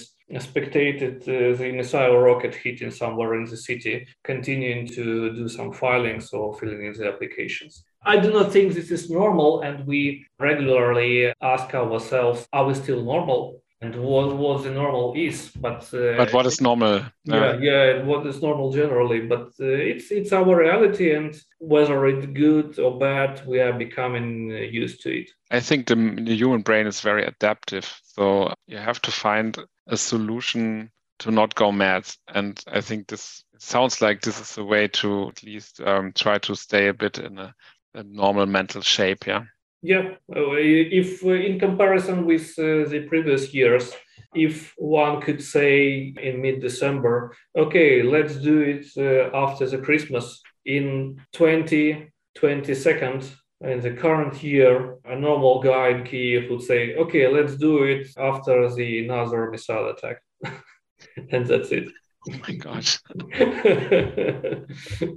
spectated 0.50 1.22
uh, 1.24 1.56
the 1.58 1.72
missile 1.72 2.18
rocket 2.18 2.56
hitting 2.56 2.92
somewhere 2.92 3.36
in 3.36 3.46
the 3.46 3.58
city, 3.58 4.08
continuing 4.24 4.88
to 4.88 5.34
do 5.40 5.48
some 5.48 5.72
filings 5.72 6.34
or 6.34 6.58
filling 6.58 6.86
in 6.86 6.94
the 6.94 7.08
applications. 7.08 7.86
I 8.06 8.18
do 8.18 8.32
not 8.32 8.52
think 8.52 8.74
this 8.74 8.92
is 8.92 9.10
normal, 9.10 9.62
and 9.62 9.86
we 9.86 10.26
regularly 10.40 11.34
ask 11.42 11.74
ourselves, 11.74 12.48
are 12.54 12.66
we 12.66 12.74
still 12.74 13.04
normal? 13.04 13.62
And 13.82 13.96
what, 13.96 14.36
what 14.38 14.64
the 14.64 14.72
normal 14.72 15.14
is, 15.16 15.52
but 15.52 15.94
uh, 15.94 16.16
but 16.18 16.34
what 16.34 16.46
is 16.46 16.62
normal? 16.62 17.02
Yeah, 17.26 17.58
yeah, 17.60 18.04
what 18.04 18.26
is 18.26 18.42
normal 18.42 18.72
generally, 18.72 19.22
but 19.28 19.48
uh, 19.60 19.66
it's 19.92 20.12
it's 20.12 20.32
our 20.32 20.56
reality, 20.56 21.14
and 21.14 21.36
whether 21.60 22.08
it's 22.08 22.26
good 22.28 22.80
or 22.80 22.98
bad, 22.98 23.46
we 23.46 23.60
are 23.60 23.74
becoming 23.74 24.52
uh, 24.52 24.56
used 24.56 25.02
to 25.04 25.10
it. 25.20 25.30
I 25.52 25.60
think 25.60 25.88
the, 25.88 25.96
the 25.96 26.36
human 26.36 26.62
brain 26.62 26.88
is 26.88 27.02
very 27.02 27.26
adaptive, 27.26 28.00
so 28.04 28.54
you 28.66 28.78
have 28.78 29.02
to 29.02 29.12
find 29.12 29.58
a 29.88 29.98
solution 29.98 30.90
to 31.20 31.32
not 31.32 31.56
go 31.56 31.72
mad. 31.72 32.08
And 32.34 32.62
I 32.68 32.82
think 32.82 33.08
this 33.08 33.44
sounds 33.58 34.02
like 34.02 34.22
this 34.22 34.40
is 34.40 34.58
a 34.58 34.64
way 34.64 34.88
to 34.88 35.30
at 35.30 35.44
least 35.44 35.82
um, 35.82 36.12
try 36.14 36.38
to 36.40 36.56
stay 36.56 36.88
a 36.88 36.94
bit 36.94 37.20
in 37.20 37.38
a, 37.40 37.54
a 37.96 38.04
normal 38.04 38.46
mental 38.46 38.82
shape. 38.82 39.26
Yeah. 39.26 39.44
Yeah. 39.82 40.16
If 40.30 41.24
in 41.24 41.60
comparison 41.60 42.26
with 42.26 42.54
uh, 42.58 42.90
the 42.90 43.06
previous 43.08 43.54
years, 43.54 43.92
if 44.34 44.74
one 44.78 45.22
could 45.22 45.42
say 45.42 46.14
in 46.22 46.42
mid 46.42 46.60
December, 46.62 47.36
okay, 47.56 48.04
let's 48.04 48.36
do 48.36 48.62
it 48.62 48.86
uh, 48.98 49.36
after 49.36 49.68
the 49.68 49.78
Christmas 49.78 50.42
in 50.66 51.22
20, 51.34 52.12
22nd, 52.38 53.32
in 53.62 53.80
the 53.80 53.92
current 53.92 54.44
year, 54.44 54.98
a 55.06 55.16
normal 55.16 55.62
guy 55.62 55.90
in 55.90 56.04
Kiev 56.04 56.50
would 56.50 56.62
say, 56.62 56.96
okay, 56.96 57.28
let's 57.28 57.56
do 57.56 57.84
it 57.84 58.08
after 58.18 58.74
the 58.74 59.06
another 59.06 59.50
missile 59.50 59.90
attack. 59.90 60.18
and 61.32 61.46
that's 61.46 61.72
it. 61.72 61.88
Oh 62.30 62.38
my 62.48 62.56
gosh. 62.56 63.00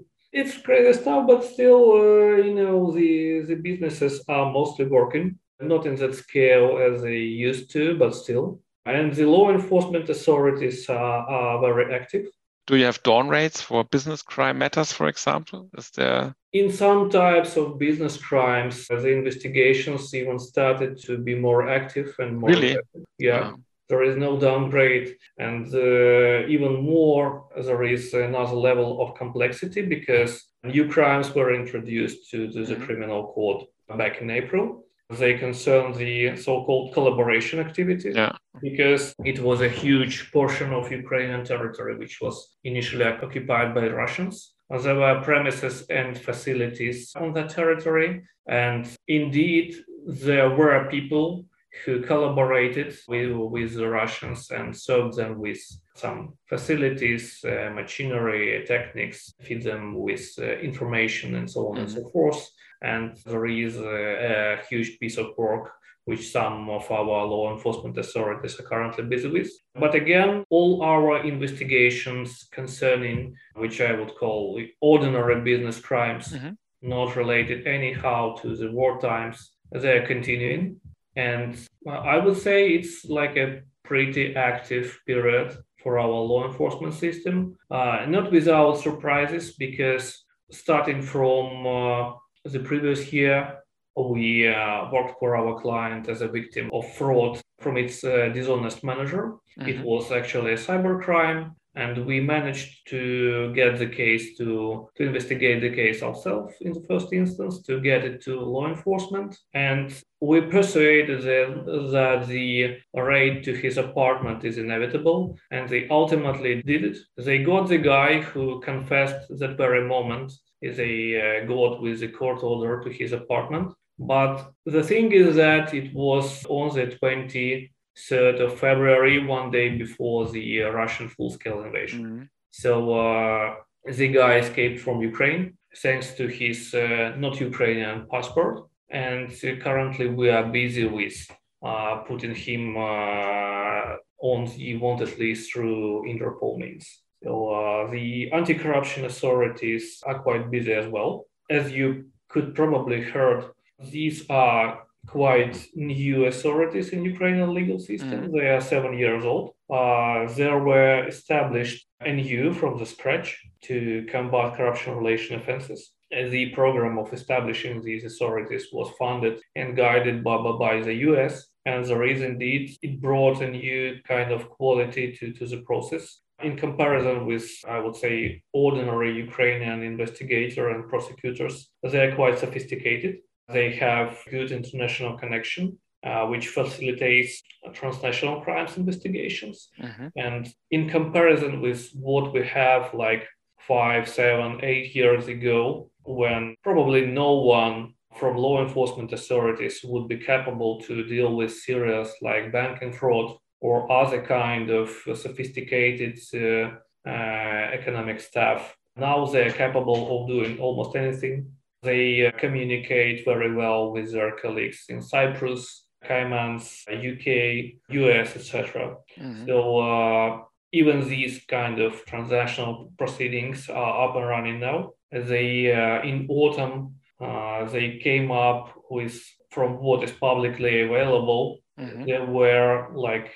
it's 0.32 0.58
crazy 0.58 1.00
stuff, 1.00 1.26
but 1.26 1.44
still, 1.44 1.92
uh, 1.92 2.36
you 2.36 2.54
know, 2.54 2.90
the, 2.92 3.40
the 3.40 3.54
businesses 3.54 4.22
are 4.28 4.52
mostly 4.52 4.86
working, 4.86 5.38
not 5.60 5.86
in 5.86 5.96
that 5.96 6.14
scale 6.14 6.78
as 6.78 7.02
they 7.02 7.18
used 7.18 7.70
to, 7.72 7.96
but 7.98 8.14
still. 8.14 8.60
And 8.86 9.12
the 9.12 9.26
law 9.26 9.50
enforcement 9.50 10.08
authorities 10.08 10.88
are, 10.88 11.28
are 11.28 11.60
very 11.60 11.94
active 11.94 12.26
do 12.68 12.76
you 12.76 12.84
have 12.84 13.02
dawn 13.02 13.28
raids 13.28 13.62
for 13.62 13.82
business 13.82 14.20
crime 14.20 14.58
matters, 14.58 14.92
for 14.92 15.08
example? 15.08 15.70
Is 15.78 15.88
there 15.90 16.34
in 16.52 16.70
some 16.70 17.10
types 17.10 17.56
of 17.56 17.78
business 17.78 18.16
crimes, 18.16 18.86
the 18.88 19.08
investigations 19.08 20.14
even 20.14 20.38
started 20.38 20.98
to 21.02 21.18
be 21.18 21.34
more 21.34 21.68
active 21.68 22.14
and 22.18 22.38
more 22.38 22.50
really, 22.50 22.72
active. 22.72 23.04
yeah. 23.18 23.52
There 23.88 24.02
is 24.02 24.16
no 24.16 24.38
downgrade, 24.38 25.16
and 25.38 25.66
uh, 25.74 26.46
even 26.46 26.84
more, 26.84 27.48
there 27.56 27.84
is 27.84 28.12
another 28.12 28.54
level 28.54 29.02
of 29.02 29.16
complexity 29.16 29.82
because 29.82 30.44
new 30.62 30.88
crimes 30.88 31.34
were 31.34 31.54
introduced 31.54 32.30
to, 32.30 32.52
to 32.52 32.64
the 32.66 32.74
mm-hmm. 32.74 32.84
criminal 32.84 33.32
code 33.34 33.66
back 33.96 34.20
in 34.20 34.30
April. 34.30 34.84
They 35.10 35.38
concern 35.38 35.94
the 35.94 36.36
so-called 36.36 36.92
collaboration 36.92 37.60
activities 37.60 38.14
yeah. 38.14 38.32
because 38.60 39.14
it 39.24 39.40
was 39.40 39.62
a 39.62 39.68
huge 39.68 40.30
portion 40.32 40.74
of 40.74 40.92
Ukrainian 40.92 41.44
territory 41.44 41.96
which 41.96 42.20
was 42.20 42.56
initially 42.62 43.04
occupied 43.04 43.74
by 43.74 43.88
Russians. 43.88 44.52
There 44.68 44.96
were 44.96 45.22
premises 45.22 45.86
and 45.88 46.18
facilities 46.18 47.12
on 47.16 47.32
that 47.32 47.48
territory, 47.48 48.22
and 48.46 48.86
indeed 49.06 49.76
there 50.06 50.50
were 50.50 50.88
people 50.90 51.46
who 51.84 52.00
collaborated 52.00 52.96
with, 53.08 53.32
with 53.32 53.74
the 53.74 53.88
Russians 53.88 54.50
and 54.50 54.76
served 54.76 55.16
them 55.16 55.38
with 55.38 55.60
some 55.94 56.34
facilities, 56.46 57.44
uh, 57.44 57.70
machinery, 57.74 58.64
techniques, 58.66 59.32
feed 59.40 59.62
them 59.62 59.94
with 59.94 60.28
uh, 60.38 60.44
information 60.58 61.34
and 61.34 61.50
so 61.50 61.68
on 61.68 61.74
mm-hmm. 61.74 61.84
and 61.84 61.90
so 61.90 62.08
forth 62.10 62.50
and 62.82 63.16
there 63.26 63.46
is 63.46 63.76
a, 63.76 64.58
a 64.60 64.66
huge 64.68 64.98
piece 64.98 65.18
of 65.18 65.36
work 65.36 65.72
which 66.04 66.32
some 66.32 66.70
of 66.70 66.90
our 66.90 67.04
law 67.04 67.52
enforcement 67.52 67.98
authorities 67.98 68.58
are 68.58 68.62
currently 68.62 69.04
busy 69.04 69.28
with. 69.28 69.50
But 69.74 69.94
again, 69.94 70.42
all 70.48 70.82
our 70.82 71.22
investigations 71.22 72.48
concerning, 72.50 73.34
which 73.56 73.82
I 73.82 73.92
would 73.92 74.14
call 74.14 74.58
ordinary 74.80 75.42
business 75.42 75.78
crimes, 75.78 76.32
mm-hmm. 76.32 76.52
not 76.80 77.14
related 77.14 77.66
anyhow 77.66 78.36
to 78.36 78.56
the 78.56 78.70
war 78.72 78.98
times, 78.98 79.52
they're 79.70 80.06
continuing. 80.06 80.80
And 81.18 81.58
I 81.86 82.16
would 82.18 82.38
say 82.38 82.68
it's 82.68 83.04
like 83.04 83.36
a 83.36 83.62
pretty 83.84 84.36
active 84.36 85.00
period 85.04 85.58
for 85.82 85.98
our 85.98 86.08
law 86.08 86.46
enforcement 86.46 86.94
system, 86.94 87.56
uh, 87.70 88.06
not 88.08 88.30
without 88.30 88.78
surprises, 88.78 89.54
because 89.56 90.24
starting 90.52 91.02
from 91.02 91.66
uh, 91.66 92.12
the 92.44 92.60
previous 92.60 93.12
year, 93.12 93.58
we 93.96 94.46
uh, 94.46 94.88
worked 94.92 95.18
for 95.18 95.36
our 95.36 95.60
client 95.60 96.08
as 96.08 96.20
a 96.22 96.28
victim 96.28 96.70
of 96.72 96.84
fraud 96.94 97.40
from 97.58 97.76
its 97.76 98.04
uh, 98.04 98.28
dishonest 98.32 98.84
manager. 98.84 99.34
Mm-hmm. 99.58 99.68
It 99.70 99.84
was 99.84 100.12
actually 100.12 100.52
a 100.52 100.56
cybercrime. 100.56 101.54
And 101.74 102.06
we 102.06 102.20
managed 102.20 102.88
to 102.88 103.52
get 103.54 103.78
the 103.78 103.86
case 103.86 104.36
to 104.38 104.88
to 104.96 105.02
investigate 105.04 105.60
the 105.60 105.74
case 105.74 106.02
ourselves 106.02 106.54
in 106.60 106.72
the 106.72 106.84
first 106.88 107.12
instance 107.12 107.62
to 107.62 107.80
get 107.80 108.04
it 108.04 108.22
to 108.22 108.40
law 108.40 108.66
enforcement. 108.66 109.36
And 109.54 109.94
we 110.20 110.40
persuaded 110.40 111.22
them 111.22 111.50
that 111.92 112.26
the 112.26 112.78
raid 112.94 113.44
to 113.44 113.52
his 113.54 113.78
apartment 113.78 114.44
is 114.44 114.58
inevitable 114.58 115.38
and 115.50 115.68
they 115.68 115.88
ultimately 115.88 116.62
did 116.62 116.84
it. 116.84 116.96
They 117.16 117.44
got 117.44 117.68
the 117.68 117.78
guy 117.78 118.22
who 118.22 118.60
confessed 118.60 119.28
that 119.38 119.56
very 119.56 119.86
moment 119.86 120.32
is 120.60 120.78
a 120.80 121.42
uh, 121.42 121.46
got 121.46 121.80
with 121.80 122.00
the 122.00 122.08
court 122.08 122.42
order 122.42 122.82
to 122.82 122.90
his 122.90 123.12
apartment. 123.12 123.72
But 123.98 124.52
the 124.64 124.82
thing 124.82 125.12
is 125.12 125.36
that 125.36 125.74
it 125.74 125.92
was 125.94 126.44
on 126.46 126.74
the 126.74 126.86
20 126.86 127.70
3rd 128.10 128.40
of 128.46 128.58
February, 128.58 129.24
one 129.24 129.50
day 129.50 129.76
before 129.76 130.28
the 130.28 130.62
uh, 130.62 130.70
Russian 130.70 131.08
full 131.08 131.30
scale 131.30 131.62
invasion. 131.62 132.04
Mm-hmm. 132.04 132.22
So 132.50 132.94
uh, 132.94 133.54
the 133.86 134.08
guy 134.08 134.38
escaped 134.38 134.80
from 134.80 135.02
Ukraine 135.02 135.58
thanks 135.76 136.14
to 136.14 136.26
his 136.26 136.74
uh, 136.74 137.14
not 137.16 137.40
Ukrainian 137.40 138.06
passport. 138.10 138.66
And 138.90 139.30
currently 139.60 140.08
we 140.08 140.30
are 140.30 140.44
busy 140.44 140.86
with 140.86 141.16
uh, 141.62 141.96
putting 142.08 142.34
him 142.34 142.76
uh, 142.76 143.96
on 144.20 144.46
the 144.56 144.76
wanted 144.78 145.18
list 145.18 145.52
through 145.52 146.04
Interpol 146.08 146.58
means. 146.58 147.02
So 147.22 147.50
uh, 147.50 147.90
the 147.90 148.30
anti 148.32 148.54
corruption 148.54 149.04
authorities 149.04 150.02
are 150.06 150.20
quite 150.20 150.50
busy 150.50 150.72
as 150.72 150.86
well. 150.88 151.26
As 151.50 151.70
you 151.72 152.06
could 152.28 152.54
probably 152.54 153.02
heard, 153.02 153.44
these 153.78 154.24
are 154.30 154.84
quite 155.08 155.56
new 155.74 156.26
authorities 156.26 156.90
in 156.90 157.04
Ukrainian 157.04 157.54
legal 157.54 157.78
system. 157.78 158.18
Mm. 158.20 158.32
They 158.32 158.48
are 158.54 158.60
seven 158.60 158.92
years 158.98 159.24
old. 159.24 159.54
Uh, 159.70 160.30
they 160.36 160.50
were 160.50 161.06
established 161.06 161.86
anew 162.00 162.52
from 162.52 162.78
the 162.78 162.86
scratch 162.86 163.28
to 163.62 164.06
combat 164.12 164.56
corruption 164.56 164.94
relation 164.96 165.40
offenses. 165.40 165.92
And 166.10 166.30
The 166.30 166.50
program 166.50 166.98
of 166.98 167.12
establishing 167.12 167.82
these 167.82 168.04
authorities 168.04 168.66
was 168.72 168.90
funded 168.98 169.40
and 169.56 169.76
guided 169.76 170.24
by, 170.24 170.36
by 170.36 170.80
the 170.82 170.94
US. 171.08 171.46
And 171.66 171.84
there 171.84 172.04
is 172.04 172.22
indeed, 172.22 172.76
it 172.82 173.00
brought 173.00 173.42
a 173.42 173.50
new 173.50 173.96
kind 174.06 174.30
of 174.32 174.48
quality 174.48 175.12
to, 175.18 175.32
to 175.32 175.46
the 175.46 175.62
process. 175.68 176.20
In 176.42 176.56
comparison 176.56 177.26
with, 177.26 177.46
I 177.68 177.78
would 177.80 177.96
say, 177.96 178.42
ordinary 178.52 179.12
Ukrainian 179.26 179.82
investigator 179.82 180.70
and 180.70 180.88
prosecutors, 180.88 181.68
they 181.82 182.00
are 182.06 182.14
quite 182.14 182.38
sophisticated 182.38 183.18
they 183.48 183.72
have 183.76 184.18
good 184.30 184.52
international 184.52 185.16
connection, 185.18 185.78
uh, 186.04 186.26
which 186.26 186.48
facilitates 186.48 187.42
transnational 187.72 188.40
crimes 188.42 188.76
investigations. 188.76 189.68
Mm-hmm. 189.80 190.08
And 190.16 190.48
in 190.70 190.88
comparison 190.88 191.60
with 191.60 191.90
what 191.94 192.32
we 192.32 192.46
have 192.46 192.92
like 192.94 193.26
five, 193.58 194.08
seven, 194.08 194.60
eight 194.62 194.94
years 194.94 195.28
ago, 195.28 195.90
when 196.04 196.54
probably 196.62 197.06
no 197.06 197.32
one 197.34 197.94
from 198.18 198.36
law 198.36 198.62
enforcement 198.62 199.12
authorities 199.12 199.80
would 199.84 200.08
be 200.08 200.18
capable 200.18 200.80
to 200.80 201.04
deal 201.04 201.36
with 201.36 201.52
serious 201.52 202.12
like 202.22 202.52
banking 202.52 202.92
fraud 202.92 203.36
or 203.60 203.90
other 203.90 204.22
kind 204.22 204.70
of 204.70 204.88
sophisticated 205.14 206.18
uh, 206.34 206.70
uh, 207.08 207.70
economic 207.78 208.20
stuff. 208.20 208.74
Now 208.96 209.26
they're 209.26 209.52
capable 209.52 210.22
of 210.22 210.28
doing 210.28 210.58
almost 210.58 210.96
anything 210.96 211.52
they 211.82 212.26
uh, 212.26 212.32
communicate 212.38 213.24
very 213.24 213.54
well 213.54 213.92
with 213.92 214.12
their 214.12 214.36
colleagues 214.36 214.84
in 214.88 215.00
Cyprus, 215.00 215.86
Caymans, 216.04 216.84
UK, 216.88 217.80
US, 217.90 218.36
etc. 218.36 218.96
Mm-hmm. 219.18 219.46
So 219.46 219.78
uh, 219.78 220.40
even 220.72 221.08
these 221.08 221.44
kind 221.48 221.80
of 221.80 222.04
transactional 222.06 222.96
proceedings 222.98 223.68
are 223.68 224.08
up 224.08 224.16
and 224.16 224.26
running 224.26 224.60
now. 224.60 224.92
They 225.10 225.72
uh, 225.72 226.02
in 226.02 226.26
autumn 226.28 226.94
uh, 227.20 227.64
they 227.64 227.98
came 227.98 228.30
up 228.30 228.74
with 228.90 229.20
from 229.50 229.82
what 229.82 230.04
is 230.04 230.12
publicly 230.12 230.82
available. 230.82 231.58
Mm-hmm. 231.78 232.04
There 232.04 232.26
were 232.26 232.88
like 232.94 233.32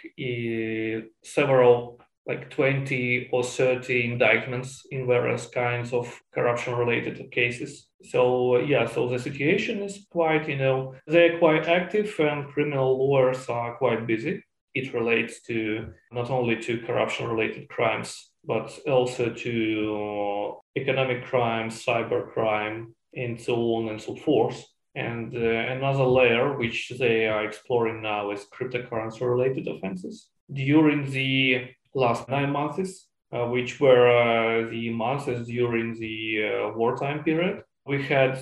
several 1.25 2.02
like 2.27 2.51
20 2.51 3.31
or 3.33 3.43
30 3.43 4.13
indictments 4.13 4.87
in 4.91 5.07
various 5.07 5.47
kinds 5.49 5.93
of 5.93 6.21
corruption 6.33 6.75
related 6.77 7.31
cases. 7.33 7.89
So 8.05 8.59
yeah 8.59 8.87
so 8.87 9.09
the 9.09 9.19
situation 9.19 9.83
is 9.83 10.07
quite 10.11 10.49
you 10.49 10.57
know 10.57 10.95
they're 11.07 11.39
quite 11.39 11.69
active 11.69 12.15
and 12.19 12.49
criminal 12.49 12.99
lawyers 12.99 13.49
are 13.49 13.77
quite 13.77 14.07
busy. 14.07 14.43
It 14.75 14.95
relates 14.95 15.43
to 15.43 15.93
not 16.13 16.31
only 16.31 16.57
to 16.63 16.83
corruption 16.87 17.29
related 17.29 17.69
crimes 17.69 18.31
but 18.45 18.77
also 18.87 19.31
to 19.31 20.57
economic 20.77 21.25
crimes 21.25 21.85
cyber 21.85 22.33
crime 22.33 22.95
and 23.15 23.41
so 23.41 23.55
on 23.75 23.89
and 23.89 24.01
so 24.01 24.17
forth. 24.17 24.65
And 24.95 25.35
uh, 25.35 25.39
another 25.39 26.05
layer 26.05 26.57
which 26.57 26.93
they 26.99 27.27
are 27.27 27.45
exploring 27.45 28.03
now 28.03 28.31
is 28.31 28.47
cryptocurrency 28.53 29.23
related 29.23 29.67
offenses. 29.67 30.29
During 30.53 31.11
the 31.11 31.69
last 31.95 32.29
nine 32.29 32.51
months 32.51 33.09
uh, 33.33 33.47
which 33.47 33.81
were 33.81 34.09
uh, 34.11 34.69
the 34.71 34.91
months 34.91 35.25
during 35.47 35.99
the 35.99 36.19
uh, 36.45 36.77
wartime 36.77 37.25
period 37.25 37.63
we 37.87 38.03
had 38.03 38.39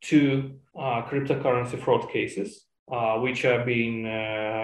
two 0.00 0.54
cryptocurrency 0.76 1.78
fraud 1.78 2.10
cases 2.10 2.64
which 3.18 3.44
are 3.44 3.64
being 3.64 4.06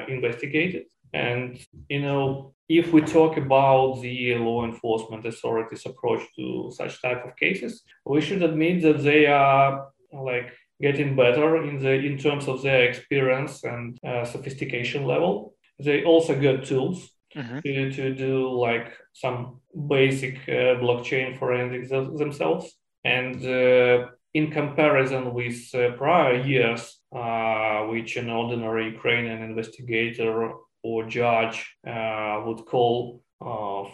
investigated. 0.09 0.87
And 1.13 1.59
you 1.89 2.01
know, 2.01 2.55
if 2.69 2.93
we 2.93 3.01
talk 3.03 3.37
about 3.37 4.01
the 4.01 4.35
law 4.37 4.65
enforcement 4.65 5.25
authorities' 5.27 5.87
approach 5.87 6.23
to 6.37 6.73
such 6.75 7.01
type 7.03 7.25
of 7.25 7.37
cases, 7.37 7.83
we 8.05 8.21
should 8.21 8.43
admit 8.43 8.83
that 8.83 9.03
they 9.03 9.27
are 9.27 9.89
like 10.13 10.53
getting 10.81 11.15
better 11.15 11.63
in 11.63 11.79
the 11.79 11.93
in 11.93 12.19
terms 12.19 12.49
of 12.49 12.63
their 12.63 12.83
experience 12.85 13.63
and 13.65 13.99
uh, 14.05 14.25
sophistication 14.25 15.05
level. 15.05 15.55
They 15.79 16.05
also 16.05 16.35
got 16.35 16.65
tools 16.65 17.11
mm-hmm. 17.37 17.59
to, 17.61 17.93
to 17.93 18.15
do 18.15 18.51
like 18.51 18.93
some 19.13 19.61
basic 19.89 20.37
uh, 20.49 20.81
blockchain 20.83 21.39
forensics 21.39 21.91
themselves. 21.91 22.77
And 23.05 23.37
uh, 23.45 24.09
in 24.35 24.51
comparison 24.51 25.33
with 25.33 25.75
uh, 25.75 25.93
prior 25.97 26.41
years, 26.43 27.01
uh, 27.15 27.83
which 27.87 28.17
an 28.17 28.31
ordinary 28.31 28.87
Ukrainian 28.93 29.43
investigator 29.43 30.53
or 30.83 31.05
judge 31.07 31.77
uh, 31.87 32.43
would 32.45 32.65
call 32.67 33.23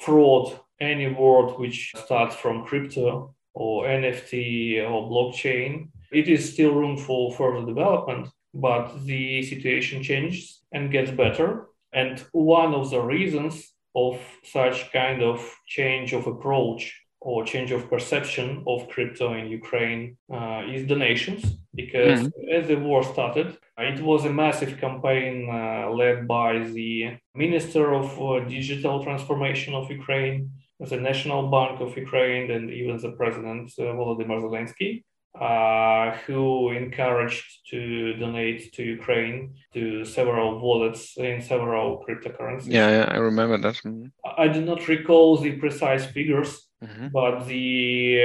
fraud, 0.00 0.59
any 0.81 1.09
word 1.09 1.59
which 1.59 1.92
starts 2.05 2.35
from 2.37 2.64
crypto 2.64 3.35
or 3.55 3.87
NFT 3.87 4.83
or 4.88 5.09
blockchain, 5.11 5.88
it 6.11 6.28
is 6.28 6.52
still 6.52 6.74
room 6.74 6.96
for 6.96 7.33
further 7.33 7.64
development, 7.66 8.28
but 8.55 9.05
the 9.05 9.42
situation 9.42 10.02
changes 10.02 10.61
and 10.72 10.90
gets 10.90 11.11
better. 11.11 11.68
And 11.92 12.24
one 12.33 12.74
of 12.74 12.90
the 12.90 13.00
reasons 13.00 13.72
of 13.94 14.18
such 14.44 14.92
kind 14.92 15.22
of 15.22 15.38
change 15.66 16.12
of 16.12 16.26
approach 16.26 16.98
or 17.20 17.44
change 17.44 17.70
of 17.70 17.88
perception 17.88 18.64
of 18.66 18.88
crypto 18.88 19.35
in 19.35 19.46
Ukraine 19.46 20.16
uh, 20.33 20.62
is 20.68 20.87
donations 20.87 21.42
because 21.74 22.20
mm-hmm. 22.20 22.57
as 22.57 22.68
the 22.68 22.74
war 22.76 23.05
started, 23.05 23.57
it 23.78 24.00
was 24.00 24.24
a 24.24 24.33
massive 24.33 24.78
campaign 24.78 25.48
uh, 25.48 25.90
led 25.90 26.26
by 26.26 26.59
the 26.59 27.16
Minister 27.35 27.94
of 27.94 28.07
uh, 28.20 28.40
Digital 28.48 29.02
Transformation 29.02 29.74
of 29.74 29.90
Ukraine, 29.90 30.50
the 30.81 30.96
National 30.96 31.48
Bank 31.48 31.81
of 31.81 31.96
Ukraine, 31.96 32.50
and 32.50 32.70
even 32.70 32.96
the 32.96 33.12
President 33.12 33.72
uh, 33.78 33.83
Volodymyr 33.83 34.40
Zelensky. 34.42 35.05
Uh, 35.40 36.14
who 36.27 36.71
encouraged 36.73 37.66
to 37.66 38.12
donate 38.18 38.71
to 38.71 38.83
Ukraine 38.83 39.55
to 39.73 40.05
several 40.05 40.61
wallets 40.61 41.16
in 41.16 41.40
several 41.40 42.05
cryptocurrencies. 42.07 42.71
Yeah, 42.71 42.90
yeah 42.90 43.09
I 43.11 43.16
remember 43.16 43.57
that. 43.57 43.77
Mm-hmm. 43.77 44.09
I 44.37 44.49
do 44.49 44.61
not 44.61 44.87
recall 44.88 45.38
the 45.38 45.53
precise 45.53 46.05
figures, 46.05 46.68
mm-hmm. 46.85 47.09
but 47.14 47.47
the 47.47 47.66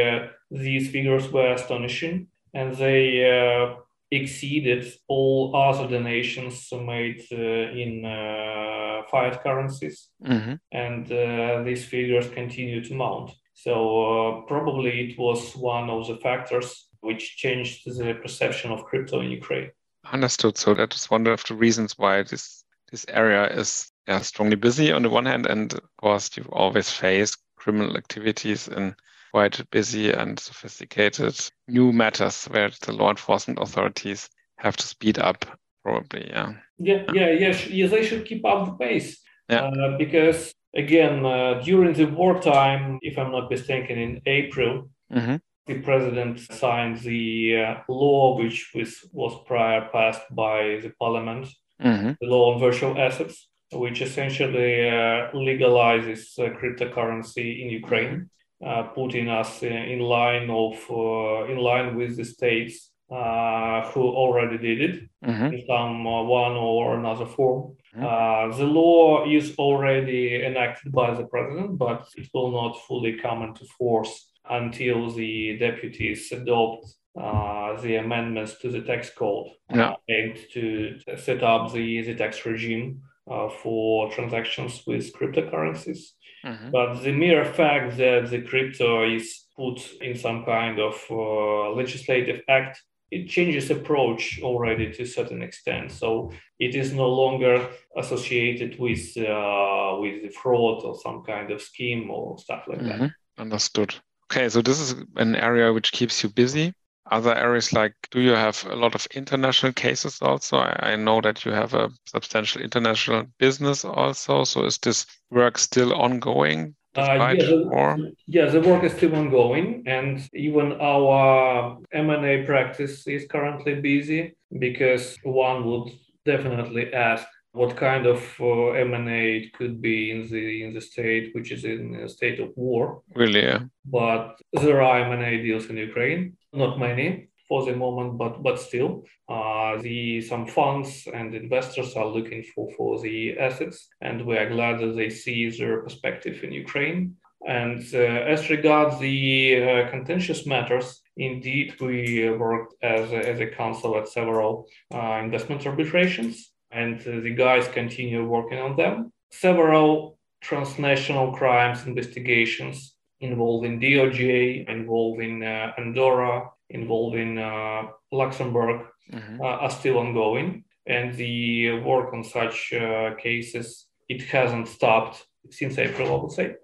uh, 0.03 0.27
these 0.51 0.91
figures 0.91 1.31
were 1.31 1.53
astonishing, 1.53 2.27
and 2.53 2.75
they 2.75 3.05
uh, 3.23 3.75
exceeded 4.11 4.91
all 5.07 5.55
other 5.55 5.87
donations 5.87 6.67
made 6.73 7.23
uh, 7.31 7.37
in 7.37 8.03
uh, 8.03 9.03
fiat 9.09 9.41
currencies, 9.41 10.09
mm-hmm. 10.21 10.55
and 10.73 11.09
uh, 11.09 11.63
these 11.63 11.85
figures 11.85 12.27
continue 12.31 12.83
to 12.83 12.93
mount. 12.93 13.31
So 13.53 14.43
probably 14.47 15.09
it 15.09 15.17
was 15.17 15.55
one 15.55 15.89
of 15.89 16.05
the 16.07 16.17
factors 16.17 16.86
which 17.07 17.37
changed 17.37 17.85
the 17.85 18.13
perception 18.21 18.71
of 18.71 18.85
crypto 18.85 19.21
in 19.21 19.31
Ukraine. 19.31 19.71
Understood. 20.11 20.57
So 20.57 20.73
that 20.75 20.93
is 20.93 21.09
one 21.09 21.25
of 21.27 21.43
the 21.45 21.55
reasons 21.55 21.97
why 21.97 22.23
this 22.23 22.63
this 22.91 23.05
area 23.09 23.43
is 23.61 23.91
yeah, 24.07 24.21
strongly 24.21 24.55
busy 24.55 24.91
on 24.91 25.03
the 25.03 25.09
one 25.09 25.25
hand, 25.25 25.45
and 25.45 25.73
of 25.73 25.89
course 26.01 26.37
you 26.37 26.43
always 26.51 26.89
face 26.89 27.35
criminal 27.57 27.97
activities 27.97 28.67
in 28.67 28.95
quite 29.31 29.69
busy 29.71 30.11
and 30.11 30.39
sophisticated 30.39 31.35
new 31.67 31.91
matters 31.91 32.45
where 32.45 32.71
the 32.85 32.93
law 32.93 33.09
enforcement 33.09 33.59
authorities 33.61 34.29
have 34.57 34.77
to 34.77 34.87
speed 34.87 35.19
up. 35.19 35.45
Probably, 35.83 36.27
yeah. 36.29 36.53
Yeah, 36.77 37.03
yeah, 37.13 37.31
yeah. 37.31 37.57
yeah 37.69 37.87
they 37.87 38.05
should 38.05 38.25
keep 38.25 38.45
up 38.45 38.65
the 38.65 38.85
pace. 38.85 39.19
Yeah. 39.49 39.65
Uh, 39.65 39.97
because 39.97 40.53
again, 40.75 41.25
uh, 41.25 41.61
during 41.63 41.93
the 41.93 42.05
wartime, 42.05 42.99
if 43.01 43.17
I'm 43.17 43.31
not 43.31 43.49
mistaken, 43.49 43.97
in 43.97 44.21
April, 44.25 44.89
mm-hmm. 45.11 45.37
The 45.67 45.79
president 45.81 46.39
signed 46.39 46.99
the 46.99 47.57
uh, 47.57 47.75
law 47.89 48.37
which 48.37 48.71
was, 48.73 49.05
was 49.11 49.33
prior 49.45 49.89
passed 49.91 50.23
by 50.31 50.79
the 50.81 50.91
parliament, 50.99 51.47
mm-hmm. 51.83 52.11
the 52.19 52.27
law 52.27 52.53
on 52.53 52.59
virtual 52.59 52.97
assets, 52.97 53.47
which 53.71 54.01
essentially 54.01 54.89
uh, 54.89 55.29
legalizes 55.33 56.39
uh, 56.39 56.49
cryptocurrency 56.57 57.61
in 57.63 57.69
Ukraine, 57.69 58.29
uh, 58.65 58.83
putting 58.83 59.27
us 59.27 59.61
in 59.61 59.99
line 59.99 60.49
of 60.49 60.75
uh, 60.89 61.51
in 61.51 61.57
line 61.57 61.95
with 61.95 62.15
the 62.17 62.25
states 62.25 62.91
who 63.09 64.03
already 64.23 64.57
did 64.57 64.81
it 64.81 65.09
mm-hmm. 65.25 65.53
in 65.53 65.63
some 65.67 66.03
one 66.03 66.53
or 66.53 66.95
another 66.97 67.25
form. 67.25 67.75
Mm-hmm. 67.95 68.05
Uh, 68.05 68.57
the 68.57 68.65
law 68.65 69.25
is 69.29 69.55
already 69.57 70.43
enacted 70.43 70.91
by 70.91 71.13
the 71.13 71.25
president, 71.25 71.77
but 71.77 72.07
it 72.15 72.27
will 72.33 72.51
not 72.51 72.81
fully 72.85 73.13
come 73.17 73.43
into 73.43 73.65
force 73.77 74.31
until 74.49 75.11
the 75.11 75.57
deputies 75.57 76.31
adopt 76.31 76.85
uh, 77.19 77.79
the 77.81 77.95
amendments 77.95 78.59
to 78.59 78.69
the 78.69 78.81
tax 78.81 79.09
code 79.09 79.47
yeah. 79.73 79.91
uh, 79.91 79.95
aimed 80.09 80.37
to 80.53 80.99
set 81.17 81.43
up 81.43 81.73
the, 81.73 82.01
the 82.01 82.15
tax 82.15 82.45
regime 82.45 83.01
uh, 83.29 83.49
for 83.49 84.11
transactions 84.11 84.83
with 84.85 85.13
cryptocurrencies. 85.13 85.99
Mm-hmm. 86.45 86.71
But 86.71 87.01
the 87.01 87.11
mere 87.11 87.43
fact 87.43 87.97
that 87.97 88.29
the 88.29 88.41
crypto 88.41 89.03
is 89.09 89.45
put 89.55 89.79
in 90.01 90.15
some 90.15 90.45
kind 90.45 90.79
of 90.79 91.03
uh, 91.09 91.71
legislative 91.71 92.41
act 92.47 92.81
it 93.11 93.29
changes 93.29 93.71
approach 93.71 94.39
already 94.43 94.91
to 94.91 95.03
a 95.03 95.07
certain 95.07 95.41
extent. 95.41 95.91
So 95.91 96.31
it 96.59 96.75
is 96.75 96.93
no 96.93 97.07
longer 97.07 97.69
associated 97.95 98.77
with 98.79 99.15
uh, 99.17 99.97
with 99.99 100.33
fraud 100.33 100.83
or 100.83 100.99
some 100.99 101.23
kind 101.23 101.51
of 101.51 101.61
scheme 101.61 102.11
or 102.11 102.37
stuff 102.37 102.63
like 102.67 102.79
mm-hmm. 102.79 103.03
that. 103.03 103.11
Understood. 103.37 103.95
Okay, 104.29 104.49
so 104.49 104.61
this 104.61 104.79
is 104.79 104.95
an 105.15 105.35
area 105.35 105.71
which 105.71 105.91
keeps 105.91 106.21
you 106.21 106.29
busy. 106.29 106.73
Other 107.09 107.33
areas 107.33 107.71
like, 107.71 107.93
do 108.11 108.19
you 108.19 108.31
have 108.31 108.65
a 108.69 108.75
lot 108.75 108.93
of 108.93 109.07
international 109.15 109.71
cases 109.71 110.19
also? 110.21 110.57
I, 110.57 110.91
I 110.91 110.95
know 110.97 111.21
that 111.21 111.45
you 111.45 111.53
have 111.53 111.73
a 111.73 111.89
substantial 112.05 112.61
international 112.61 113.25
business 113.39 113.85
also. 113.85 114.43
So 114.43 114.65
is 114.65 114.77
this 114.79 115.05
work 115.29 115.57
still 115.57 115.93
ongoing? 115.93 116.75
Uh, 116.95 117.13
yeah, 117.13 117.33
the, 117.33 118.13
yeah, 118.27 118.45
the 118.47 118.59
work 118.59 118.83
is 118.83 118.91
still 118.91 119.15
ongoing, 119.15 119.83
and 119.85 120.27
even 120.33 120.73
our 120.81 121.77
M&A 121.93 122.43
practice 122.45 123.07
is 123.07 123.25
currently 123.29 123.75
busy 123.75 124.35
because 124.59 125.17
one 125.23 125.63
would 125.65 125.91
definitely 126.25 126.91
ask 126.93 127.25
what 127.53 127.75
kind 127.75 128.05
of 128.05 128.21
uh, 128.39 128.71
M&A 128.71 129.37
it 129.37 129.53
could 129.53 129.81
be 129.81 130.11
in 130.11 130.29
the 130.29 130.63
in 130.63 130.73
the 130.73 130.81
state 130.81 131.33
which 131.33 131.51
is 131.51 131.63
in 131.63 131.95
a 131.95 132.09
state 132.09 132.39
of 132.39 132.49
war. 132.55 133.01
Really, 133.15 133.41
yeah. 133.41 133.61
But 133.85 134.39
there 134.53 134.81
are 134.81 134.99
M&A 135.11 135.41
deals 135.41 135.65
in 135.67 135.77
Ukraine, 135.77 136.37
not 136.53 136.79
many, 136.79 137.29
for 137.47 137.65
the 137.65 137.75
moment, 137.75 138.17
but 138.17 138.43
but 138.43 138.59
still, 138.59 139.05
uh, 139.29 139.77
the 139.81 140.21
some 140.21 140.45
funds 140.45 141.07
and 141.13 141.33
investors 141.33 141.95
are 141.95 142.05
looking 142.05 142.43
for 142.43 142.69
for 142.77 142.99
the 142.99 143.37
assets, 143.39 143.87
and 144.01 144.25
we 144.25 144.37
are 144.37 144.49
glad 144.49 144.79
that 144.79 144.95
they 144.95 145.09
see 145.09 145.49
their 145.49 145.81
perspective 145.81 146.43
in 146.43 146.51
Ukraine. 146.51 147.15
And 147.47 147.83
uh, 147.93 147.97
as 148.33 148.49
regards 148.49 148.99
the 148.99 149.63
uh, 149.63 149.89
contentious 149.89 150.45
matters, 150.45 151.01
indeed, 151.15 151.75
we 151.79 152.29
worked 152.29 152.73
as 152.81 153.11
a, 153.11 153.29
as 153.29 153.39
a 153.39 153.47
counsel 153.47 153.97
at 153.97 154.09
several 154.09 154.67
uh, 154.93 155.19
investment 155.23 155.65
arbitrations, 155.65 156.51
and 156.71 156.99
uh, 157.01 157.19
the 157.21 157.33
guys 157.33 157.67
continue 157.67 158.25
working 158.25 158.59
on 158.59 158.75
them. 158.75 159.11
Several 159.31 160.17
transnational 160.41 161.33
crimes 161.33 161.85
investigations 161.85 162.95
involving 163.19 163.79
DOJ, 163.79 164.69
involving 164.69 165.43
uh, 165.43 165.71
Andorra, 165.77 166.49
involving 166.69 167.37
uh, 167.37 167.83
Luxembourg 168.11 168.85
mm-hmm. 169.11 169.41
Uh, 169.41 169.45
are 169.45 169.71
still 169.71 169.97
ongoing, 169.97 170.63
and 170.85 171.15
the 171.15 171.79
work 171.79 172.13
on 172.13 172.23
such 172.23 172.73
uh, 172.73 173.15
cases 173.15 173.87
it 174.09 174.21
hasn't 174.23 174.67
stopped 174.67 175.25
since 175.49 175.77
April, 175.77 176.13
I 176.13 176.21
would 176.21 176.31
say. 176.31 176.55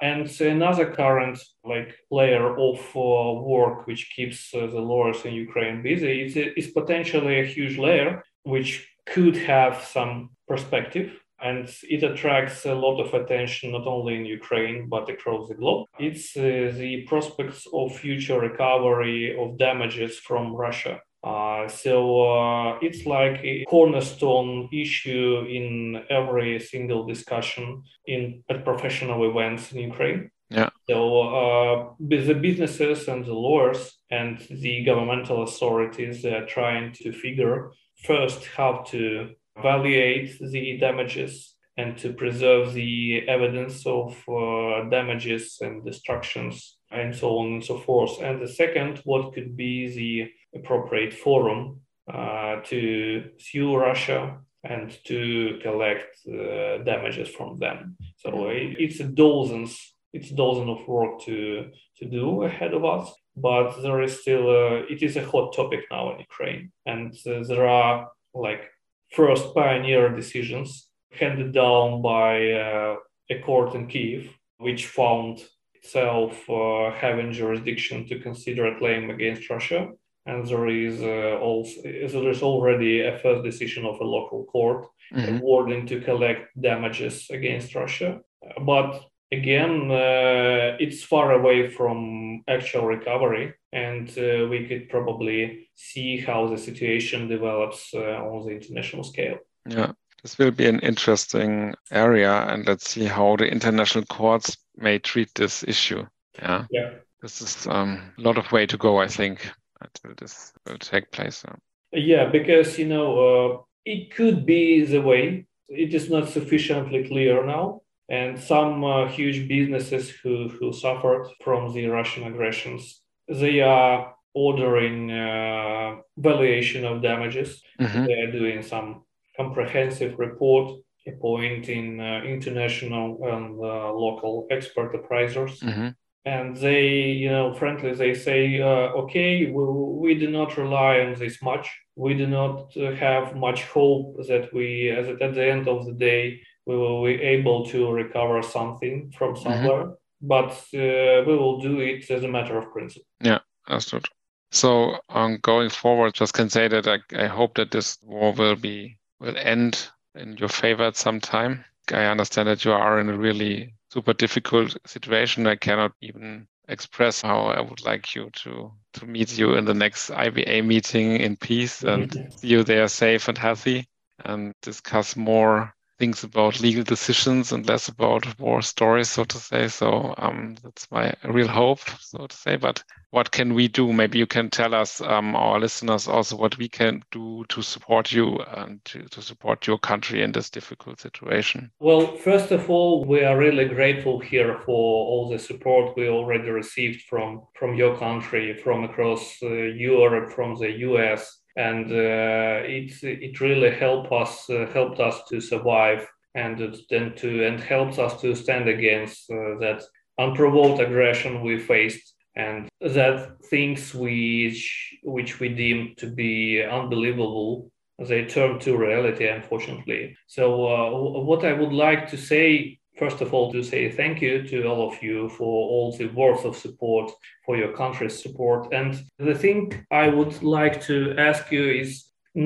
And 0.00 0.28
another 0.40 0.92
current 0.92 1.38
like 1.64 1.94
layer 2.10 2.58
of 2.58 2.78
uh, 2.96 3.40
work 3.40 3.86
which 3.86 4.12
keeps 4.16 4.52
uh, 4.52 4.66
the 4.66 4.80
lawyers 4.80 5.24
in 5.24 5.32
Ukraine 5.34 5.80
busy 5.80 6.24
is, 6.26 6.36
is 6.36 6.72
potentially 6.72 7.40
a 7.40 7.44
huge 7.46 7.78
layer 7.78 8.24
which 8.42 8.88
could 9.06 9.36
have 9.36 9.82
some 9.84 10.30
perspective 10.48 11.12
and 11.42 11.68
it 11.82 12.02
attracts 12.04 12.64
a 12.66 12.74
lot 12.74 13.00
of 13.00 13.12
attention 13.14 13.72
not 13.72 13.86
only 13.86 14.14
in 14.14 14.24
Ukraine 14.24 14.88
but 14.88 15.10
across 15.10 15.48
the 15.48 15.54
globe. 15.54 15.86
It's 15.98 16.36
uh, 16.36 16.72
the 16.82 17.04
prospects 17.08 17.66
of 17.72 17.96
future 17.96 18.38
recovery 18.38 19.36
of 19.38 19.58
damages 19.58 20.18
from 20.18 20.54
Russia. 20.54 21.00
Uh, 21.24 21.68
so 21.68 21.94
uh, 22.32 22.78
it's 22.82 23.06
like 23.06 23.40
a 23.44 23.64
cornerstone 23.68 24.68
issue 24.72 25.44
in 25.48 26.02
every 26.10 26.58
single 26.58 27.04
discussion 27.06 27.82
in 28.06 28.42
at 28.50 28.64
professional 28.64 29.30
events 29.30 29.72
in 29.72 29.78
Ukraine. 29.92 30.30
Yeah. 30.50 30.70
So 30.88 30.98
uh, 31.22 31.94
the 32.00 32.34
businesses 32.34 33.08
and 33.08 33.24
the 33.24 33.34
lawyers 33.34 33.82
and 34.10 34.38
the 34.50 34.84
governmental 34.84 35.44
authorities 35.44 36.24
are 36.24 36.44
trying 36.44 36.92
to 36.94 37.12
figure 37.12 37.70
first 38.04 38.44
how 38.56 38.84
to 38.88 39.30
evaluate 39.56 40.38
the 40.38 40.78
damages 40.78 41.54
and 41.76 41.96
to 41.98 42.12
preserve 42.12 42.74
the 42.74 43.26
evidence 43.28 43.86
of 43.86 44.16
uh, 44.28 44.88
damages 44.90 45.58
and 45.60 45.84
destructions 45.84 46.76
and 46.90 47.14
so 47.14 47.38
on 47.38 47.46
and 47.54 47.64
so 47.64 47.78
forth. 47.78 48.20
And 48.20 48.40
the 48.40 48.48
second, 48.48 49.00
what 49.04 49.32
could 49.32 49.56
be 49.56 49.88
the 49.88 50.58
appropriate 50.58 51.14
forum 51.14 51.80
uh, 52.12 52.60
to 52.64 53.30
sue 53.38 53.74
Russia 53.76 54.38
and 54.64 54.96
to 55.04 55.58
collect 55.62 56.16
uh, 56.28 56.78
damages 56.84 57.28
from 57.28 57.58
them. 57.58 57.96
So 58.18 58.48
it's 58.48 59.00
a 59.00 59.04
dozens, 59.04 59.94
it's 60.12 60.30
a 60.30 60.34
dozen 60.34 60.68
of 60.68 60.86
work 60.86 61.20
to 61.22 61.70
to 61.98 62.04
do 62.04 62.42
ahead 62.42 62.74
of 62.74 62.84
us. 62.84 63.12
But 63.36 63.80
there 63.82 64.02
is 64.02 64.20
still, 64.20 64.50
a, 64.50 64.82
it 64.84 65.02
is 65.02 65.16
a 65.16 65.24
hot 65.24 65.54
topic 65.54 65.80
now 65.90 66.12
in 66.12 66.18
Ukraine, 66.18 66.72
and 66.84 67.14
uh, 67.26 67.42
there 67.48 67.66
are 67.66 68.08
like 68.34 68.62
first 69.10 69.54
pioneer 69.54 70.14
decisions 70.14 70.88
handed 71.12 71.52
down 71.52 72.02
by 72.02 72.52
uh, 72.52 72.96
a 73.30 73.38
court 73.40 73.74
in 73.74 73.86
Kiev, 73.86 74.28
which 74.58 74.86
found 74.86 75.42
itself 75.74 76.48
uh, 76.48 76.90
having 76.92 77.32
jurisdiction 77.32 78.06
to 78.08 78.20
consider 78.20 78.66
a 78.66 78.78
claim 78.78 79.10
against 79.10 79.48
Russia. 79.50 79.88
And 80.24 80.46
there 80.46 80.68
is 80.68 81.02
uh, 81.02 81.38
also 81.40 81.82
there 81.82 82.30
is 82.30 82.42
already 82.42 83.00
a 83.00 83.18
first 83.18 83.42
decision 83.42 83.84
of 83.84 83.98
a 84.00 84.04
local 84.04 84.44
court 84.44 84.86
mm-hmm. 85.12 85.38
awarding 85.38 85.86
to 85.86 86.00
collect 86.00 86.48
damages 86.60 87.26
against 87.30 87.74
Russia. 87.74 88.20
But 88.60 89.04
again, 89.32 89.90
uh, 89.90 90.76
it's 90.78 91.02
far 91.02 91.32
away 91.32 91.70
from 91.70 92.44
actual 92.46 92.84
recovery, 92.84 93.54
and 93.72 94.08
uh, 94.10 94.46
we 94.48 94.66
could 94.68 94.88
probably 94.88 95.68
see 95.74 96.20
how 96.20 96.46
the 96.46 96.58
situation 96.58 97.28
develops 97.28 97.92
uh, 97.94 97.98
on 97.98 98.46
the 98.46 98.52
international 98.52 99.02
scale. 99.02 99.38
Yeah, 99.66 99.92
this 100.22 100.38
will 100.38 100.50
be 100.50 100.66
an 100.66 100.80
interesting 100.80 101.74
area, 101.90 102.32
and 102.48 102.66
let's 102.66 102.90
see 102.90 103.06
how 103.06 103.36
the 103.36 103.46
international 103.46 104.04
courts 104.04 104.56
may 104.76 104.98
treat 104.98 105.34
this 105.34 105.64
issue. 105.66 106.06
Yeah, 106.38 106.66
yeah. 106.70 106.90
this 107.22 107.40
is 107.40 107.66
um, 107.66 108.12
a 108.18 108.20
lot 108.20 108.38
of 108.38 108.52
way 108.52 108.66
to 108.66 108.76
go, 108.76 108.98
I 108.98 109.08
think, 109.08 109.50
until 109.80 110.14
this 110.16 110.52
will 110.66 110.78
take 110.78 111.10
place. 111.10 111.44
Yeah, 111.92 112.28
because 112.28 112.78
you 112.78 112.86
know 112.86 113.08
uh, 113.18 113.58
it 113.84 114.14
could 114.14 114.44
be 114.44 114.84
the 114.84 115.00
way. 115.00 115.46
It 115.68 115.94
is 115.94 116.10
not 116.10 116.28
sufficiently 116.28 117.08
clear 117.08 117.46
now 117.46 117.80
and 118.12 118.38
some 118.38 118.84
uh, 118.84 119.08
huge 119.08 119.48
businesses 119.48 120.10
who, 120.10 120.48
who 120.48 120.70
suffered 120.70 121.24
from 121.42 121.72
the 121.72 121.86
Russian 121.86 122.24
aggressions, 122.24 123.00
they 123.26 123.60
are 123.62 124.14
ordering 124.34 125.10
uh, 125.10 125.96
valuation 126.18 126.84
of 126.84 127.02
damages. 127.02 127.62
Mm-hmm. 127.80 128.04
They 128.04 128.20
are 128.20 128.30
doing 128.30 128.62
some 128.62 129.04
comprehensive 129.34 130.18
report, 130.18 130.78
appointing 131.06 132.00
uh, 132.00 132.20
international 132.24 133.18
and 133.32 133.58
uh, 133.58 133.92
local 133.92 134.46
expert 134.50 134.94
appraisers. 134.94 135.60
Mm-hmm. 135.60 135.88
And 136.24 136.56
they, 136.56 136.88
you 137.22 137.30
know, 137.30 137.54
frankly, 137.54 137.94
they 137.94 138.14
say, 138.14 138.60
uh, 138.60 138.92
okay, 139.02 139.50
we, 139.50 139.64
we 140.04 140.14
do 140.14 140.30
not 140.30 140.58
rely 140.58 141.00
on 141.00 141.14
this 141.14 141.42
much. 141.42 141.66
We 141.96 142.12
do 142.14 142.26
not 142.26 142.76
uh, 142.76 142.92
have 142.92 143.34
much 143.34 143.64
hope 143.64 144.18
that 144.28 144.52
we, 144.52 144.90
as 144.90 145.08
at 145.08 145.34
the 145.34 145.44
end 145.44 145.66
of 145.66 145.86
the 145.86 145.92
day, 145.92 146.42
we 146.66 146.76
will 146.76 147.04
be 147.04 147.20
able 147.20 147.66
to 147.66 147.90
recover 147.90 148.42
something 148.42 149.12
from 149.16 149.34
mm-hmm. 149.34 149.42
somewhere, 149.42 149.84
mm-hmm. 149.84 149.92
but 150.20 150.50
uh, 150.74 151.24
we 151.26 151.36
will 151.36 151.60
do 151.60 151.80
it 151.80 152.10
as 152.10 152.22
a 152.22 152.28
matter 152.28 152.56
of 152.58 152.72
principle. 152.72 153.06
Yeah, 153.20 153.40
understood. 153.68 154.06
So 154.52 154.98
um, 155.08 155.38
going 155.40 155.70
forward, 155.70 156.14
just 156.14 156.34
can 156.34 156.50
say 156.50 156.68
that 156.68 156.86
I, 156.86 156.98
I 157.16 157.26
hope 157.26 157.54
that 157.54 157.70
this 157.70 157.98
war 158.02 158.32
will 158.32 158.56
be 158.56 158.98
will 159.18 159.36
end 159.36 159.88
in 160.14 160.36
your 160.36 160.48
favor 160.48 160.84
at 160.84 160.96
some 160.96 161.20
time. 161.20 161.64
I 161.90 162.04
understand 162.04 162.48
that 162.48 162.64
you 162.64 162.72
are 162.72 163.00
in 163.00 163.08
a 163.08 163.16
really 163.16 163.74
super 163.90 164.12
difficult 164.12 164.76
situation. 164.86 165.46
I 165.46 165.56
cannot 165.56 165.92
even 166.00 166.46
express 166.68 167.22
how 167.22 167.46
I 167.46 167.60
would 167.60 167.84
like 167.84 168.14
you 168.14 168.30
to 168.44 168.72
to 168.94 169.06
meet 169.06 169.36
you 169.36 169.54
in 169.54 169.64
the 169.64 169.74
next 169.74 170.10
IBA 170.10 170.64
meeting 170.64 171.16
in 171.16 171.36
peace 171.36 171.82
and 171.82 172.12
see 172.36 172.48
you 172.48 172.62
there 172.62 172.88
safe 172.88 173.28
and 173.28 173.38
healthy 173.38 173.86
and 174.24 174.54
discuss 174.62 175.16
more 175.16 175.74
things 175.98 176.24
about 176.24 176.60
legal 176.60 176.82
decisions 176.82 177.52
and 177.52 177.68
less 177.68 177.88
about 177.88 178.38
war 178.38 178.62
stories, 178.62 179.10
so 179.10 179.24
to 179.24 179.36
say. 179.36 179.68
So 179.68 180.14
um, 180.18 180.56
that's 180.62 180.90
my 180.90 181.14
real 181.24 181.48
hope, 181.48 181.80
so 182.00 182.26
to 182.26 182.36
say. 182.36 182.56
But 182.56 182.82
what 183.10 183.30
can 183.30 183.54
we 183.54 183.68
do? 183.68 183.92
Maybe 183.92 184.18
you 184.18 184.26
can 184.26 184.48
tell 184.50 184.74
us, 184.74 185.00
um, 185.02 185.36
our 185.36 185.60
listeners, 185.60 186.08
also 186.08 186.36
what 186.36 186.56
we 186.56 186.68
can 186.68 187.04
do 187.10 187.44
to 187.50 187.62
support 187.62 188.10
you 188.10 188.38
and 188.56 188.82
to, 188.86 189.02
to 189.10 189.20
support 189.20 189.66
your 189.66 189.78
country 189.78 190.22
in 190.22 190.32
this 190.32 190.48
difficult 190.48 190.98
situation. 190.98 191.70
Well, 191.78 192.16
first 192.16 192.50
of 192.50 192.70
all, 192.70 193.04
we 193.04 193.22
are 193.22 193.38
really 193.38 193.66
grateful 193.66 194.18
here 194.18 194.58
for 194.64 195.06
all 195.06 195.28
the 195.30 195.38
support 195.38 195.96
we 195.96 196.08
already 196.08 196.48
received 196.50 197.02
from 197.02 197.42
from 197.58 197.74
your 197.74 197.96
country, 197.98 198.58
from 198.64 198.84
across 198.84 199.42
uh, 199.42 199.48
Europe, 199.48 200.32
from 200.32 200.56
the 200.56 200.70
US 200.88 201.41
and 201.56 201.90
uh, 201.92 202.62
it 202.64 203.02
it 203.02 203.40
really 203.40 203.70
helped 203.70 204.12
us 204.12 204.48
uh, 204.50 204.66
helped 204.72 205.00
us 205.00 205.22
to 205.28 205.40
survive 205.40 206.06
and 206.34 206.76
then 206.90 207.14
to 207.14 207.46
and 207.46 207.60
helps 207.60 207.98
us 207.98 208.20
to 208.20 208.34
stand 208.34 208.68
against 208.68 209.30
uh, 209.30 209.58
that 209.58 209.82
unprovoked 210.18 210.80
aggression 210.80 211.42
we 211.42 211.58
faced 211.58 212.14
and 212.36 212.68
that 212.80 213.36
things 213.50 213.94
which 213.94 214.96
which 215.02 215.40
we 215.40 215.48
deemed 215.48 215.96
to 215.98 216.06
be 216.06 216.62
unbelievable 216.62 217.70
they 217.98 218.24
turn 218.24 218.58
to 218.58 218.76
reality 218.76 219.28
unfortunately. 219.28 220.16
So 220.26 220.66
uh, 220.66 221.20
what 221.22 221.44
i 221.44 221.52
would 221.52 221.72
like 221.72 222.08
to 222.08 222.16
say 222.16 222.78
first 223.02 223.20
of 223.20 223.34
all 223.34 223.50
to 223.50 223.64
say 223.64 223.90
thank 223.90 224.22
you 224.22 224.34
to 224.50 224.56
all 224.70 224.82
of 224.88 225.02
you 225.02 225.28
for 225.28 225.52
all 225.72 225.90
the 225.98 226.08
words 226.20 226.44
of 226.44 226.56
support 226.56 227.10
for 227.44 227.56
your 227.56 227.72
country's 227.82 228.22
support. 228.24 228.62
And 228.80 228.90
the 229.28 229.38
thing 229.42 229.58
i 230.02 230.06
would 230.16 230.34
like 230.58 230.76
to 230.90 230.96
ask 231.28 231.42
you 231.56 231.64
is 231.82 231.90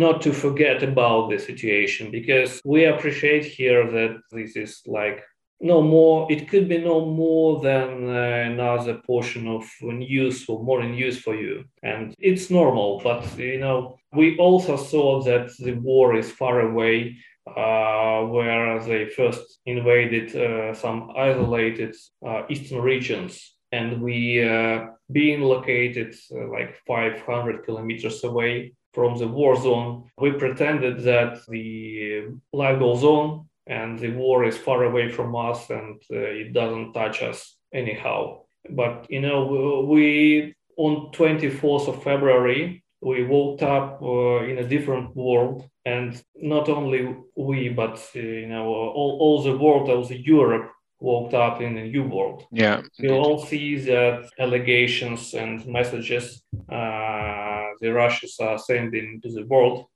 not 0.04 0.16
to 0.22 0.32
forget 0.44 0.78
about 0.82 1.22
the 1.28 1.38
situation 1.50 2.04
because 2.18 2.50
we 2.74 2.80
appreciate 2.86 3.44
here 3.58 3.82
that 3.96 4.12
this 4.32 4.56
is 4.64 4.72
like 5.00 5.18
no 5.72 5.78
more 5.94 6.16
it 6.34 6.42
could 6.50 6.66
be 6.74 6.78
no 6.92 6.98
more 7.24 7.50
than 7.68 7.88
uh, 8.08 8.52
another 8.52 8.94
portion 9.10 9.42
of 9.56 9.62
news 9.82 10.36
or 10.48 10.56
more 10.68 10.82
news 10.98 11.16
for 11.24 11.34
you. 11.44 11.54
And 11.90 12.14
it's 12.30 12.50
normal 12.60 12.88
but 13.08 13.22
you 13.38 13.60
know 13.64 13.78
we 14.18 14.26
also 14.46 14.74
saw 14.92 15.06
that 15.28 15.46
the 15.66 15.74
war 15.90 16.16
is 16.20 16.38
far 16.40 16.56
away 16.70 16.96
where 17.54 18.80
they 18.80 19.08
first 19.08 19.60
invaded 19.66 20.34
uh, 20.36 20.74
some 20.74 21.12
isolated 21.16 21.94
uh, 22.26 22.42
eastern 22.48 22.80
regions. 22.80 23.54
And 23.72 24.00
we, 24.00 24.42
uh, 24.42 24.86
being 25.10 25.42
located 25.42 26.14
uh, 26.32 26.48
like 26.48 26.76
500 26.86 27.64
kilometers 27.64 28.24
away 28.24 28.74
from 28.92 29.18
the 29.18 29.28
war 29.28 29.56
zone, 29.60 30.04
we 30.18 30.32
pretended 30.32 31.00
that 31.00 31.46
the 31.48 32.28
life 32.52 32.78
goes 32.78 33.04
on 33.04 33.48
and 33.66 33.98
the 33.98 34.12
war 34.12 34.44
is 34.44 34.56
far 34.56 34.84
away 34.84 35.10
from 35.10 35.34
us 35.36 35.68
and 35.70 36.00
uh, 36.10 36.16
it 36.16 36.52
doesn't 36.52 36.92
touch 36.92 37.22
us 37.22 37.56
anyhow. 37.74 38.40
But, 38.70 39.06
you 39.10 39.20
know, 39.20 39.86
we, 39.88 40.54
on 40.76 41.12
24th 41.12 41.88
of 41.88 42.02
February, 42.02 42.82
we 43.00 43.24
woke 43.24 43.62
up 43.62 44.00
uh, 44.02 44.44
in 44.44 44.58
a 44.58 44.68
different 44.68 45.14
world 45.14 45.68
and 45.86 46.20
not 46.34 46.68
only 46.68 47.16
we 47.36 47.68
but 47.68 47.96
uh, 48.14 48.18
you 48.18 48.48
know 48.48 48.66
all, 48.66 49.16
all 49.20 49.42
the 49.42 49.56
world 49.56 49.88
also 49.88 50.14
europe 50.14 50.70
woke 50.98 51.34
up 51.34 51.60
in 51.60 51.76
a 51.76 51.84
new 51.84 52.04
world. 52.04 52.46
Yeah 52.50 52.82
we 52.98 53.10
all 53.10 53.38
see 53.38 53.76
that 53.92 54.28
allegations 54.38 55.34
and 55.34 55.66
messages 55.66 56.42
uh, 56.78 57.66
the 57.80 57.90
russians 57.92 58.36
are 58.40 58.58
sending 58.58 59.20
to 59.22 59.30
the 59.32 59.46
world. 59.46 59.86